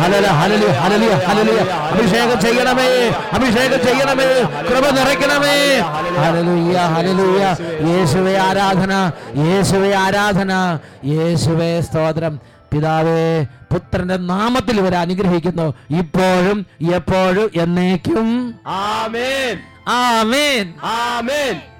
ഹലല 0.00 0.26
ഹലലി 0.40 0.68
ഹലലി 0.80 1.08
ഹലലി 1.28 1.56
അഭിഷേകം 1.92 2.40
ചെയ്യണമേ 2.44 2.88
അഭിഷേകം 3.36 3.80
ചെയ്യണമേ 3.86 4.28
കൃപ 4.68 4.84
നിറയ്ക്കണമേ. 4.98 5.56
ഹലലുയ്യ 6.24 6.76
ഹലലുയ്യ 6.96 7.44
യേശുവെ 7.92 8.34
ആരാധന 8.48 8.92
യേശുവെ 9.46 9.92
ആരാധന 10.04 10.52
യേശുവെ 11.14 11.70
സ്തോത്രം. 11.88 12.34
പിതാവേ 12.72 13.42
പുത്രന്റെ 13.42 14.16
നാമത്തിൽ 14.16 14.78
ഇവരെ 14.78 14.96
അനുഗ്രഹിക്കുന്നു. 14.96 15.74
ഇപ്പോഴും 15.90 16.66
എപ്പോഴും 16.94 17.50
എന്നേക്കും. 17.62 18.54
ആമേൻ. 18.66 19.58
ആമേൻ. 19.88 20.74
ആമേൻ. 20.82 21.75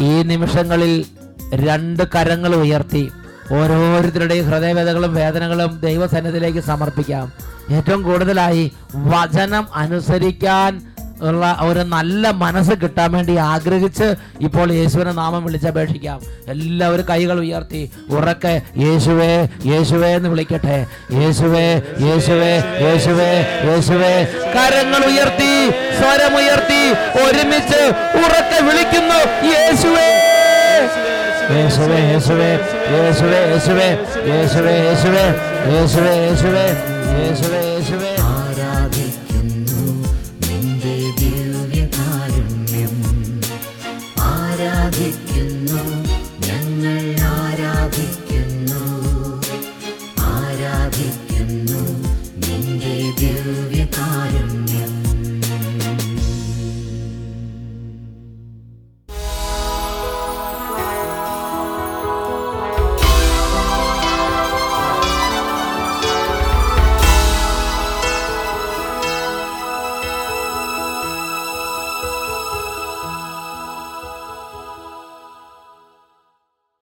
ഈ 0.00 0.22
നിമിഷങ്ങളിൽ 0.22 0.92
രണ്ട് 1.54 2.02
കരങ്ങൾ 2.14 2.54
ഉയർത്തി 2.54 3.10
ഓരോരുത്തരുടെയും 3.52 4.46
ഹൃദയവേദകളും 4.50 5.14
വേദനകളും 5.14 5.80
ദൈവസന്നിധിയിലേക്ക് 5.80 6.58
സമർപ്പിക്കാം. 6.58 7.32
ഏറ്റവും 7.70 8.02
കൂടുതലായി 8.02 8.72
വചനം 8.94 9.64
അനുസരിക്കാൻ 9.74 10.70
ഉള്ള 11.28 11.44
ഒരു 11.62 11.82
നല്ല 11.88 12.30
മനസ്സ് 12.40 12.74
കിട്ടാൻ 12.82 13.08
വേണ്ടി 13.12 13.34
ആഗ്രഹിച്ച് 13.46 14.08
ഇപ്പോൾ 14.40 14.68
യേശുവിനെ 14.76 15.12
നാമം 15.12 15.42
വിളിച്ചപേക്ഷിക്കാം 15.44 16.20
എല്ലാവരും 16.54 17.06
കൈകൾ 17.10 17.38
ഉയർത്തി 17.44 17.82
ഉറക്കെ 18.14 18.54
യേശുവേ 18.84 19.30
യേശുവേ 19.70 20.10
എന്ന് 20.14 20.30
വിളിക്കട്ടെ 20.30 20.78
യേശുവേ 21.20 21.66
യേശുവേ 22.06 22.52
യേശുവേ 22.84 23.30
യേശുവേ 23.68 24.12
കരങ്ങൾ 24.56 25.04
ഉയർത്തി 25.10 25.52
സ്വരമുയർത്തി 26.00 26.82
ഒരുമിച്ച് 27.22 27.82
ഉറക്കെ 28.22 28.60
വിളിക്കുന്നു 28.68 29.20
യേശുവേ 29.52 30.08
യേശുവേ 31.52 31.98
യേശുവേ 32.10 32.50
യേശുവേ 32.92 33.40
യേശുവേ 33.50 33.88
യേശുവേ 34.30 34.74
യേശുവേ 34.82 35.24
യേശുവേ 35.72 36.14
യേശുവേ 36.24 36.66
യേശുവേ 37.14 37.60
യേശുവേ 37.68 38.12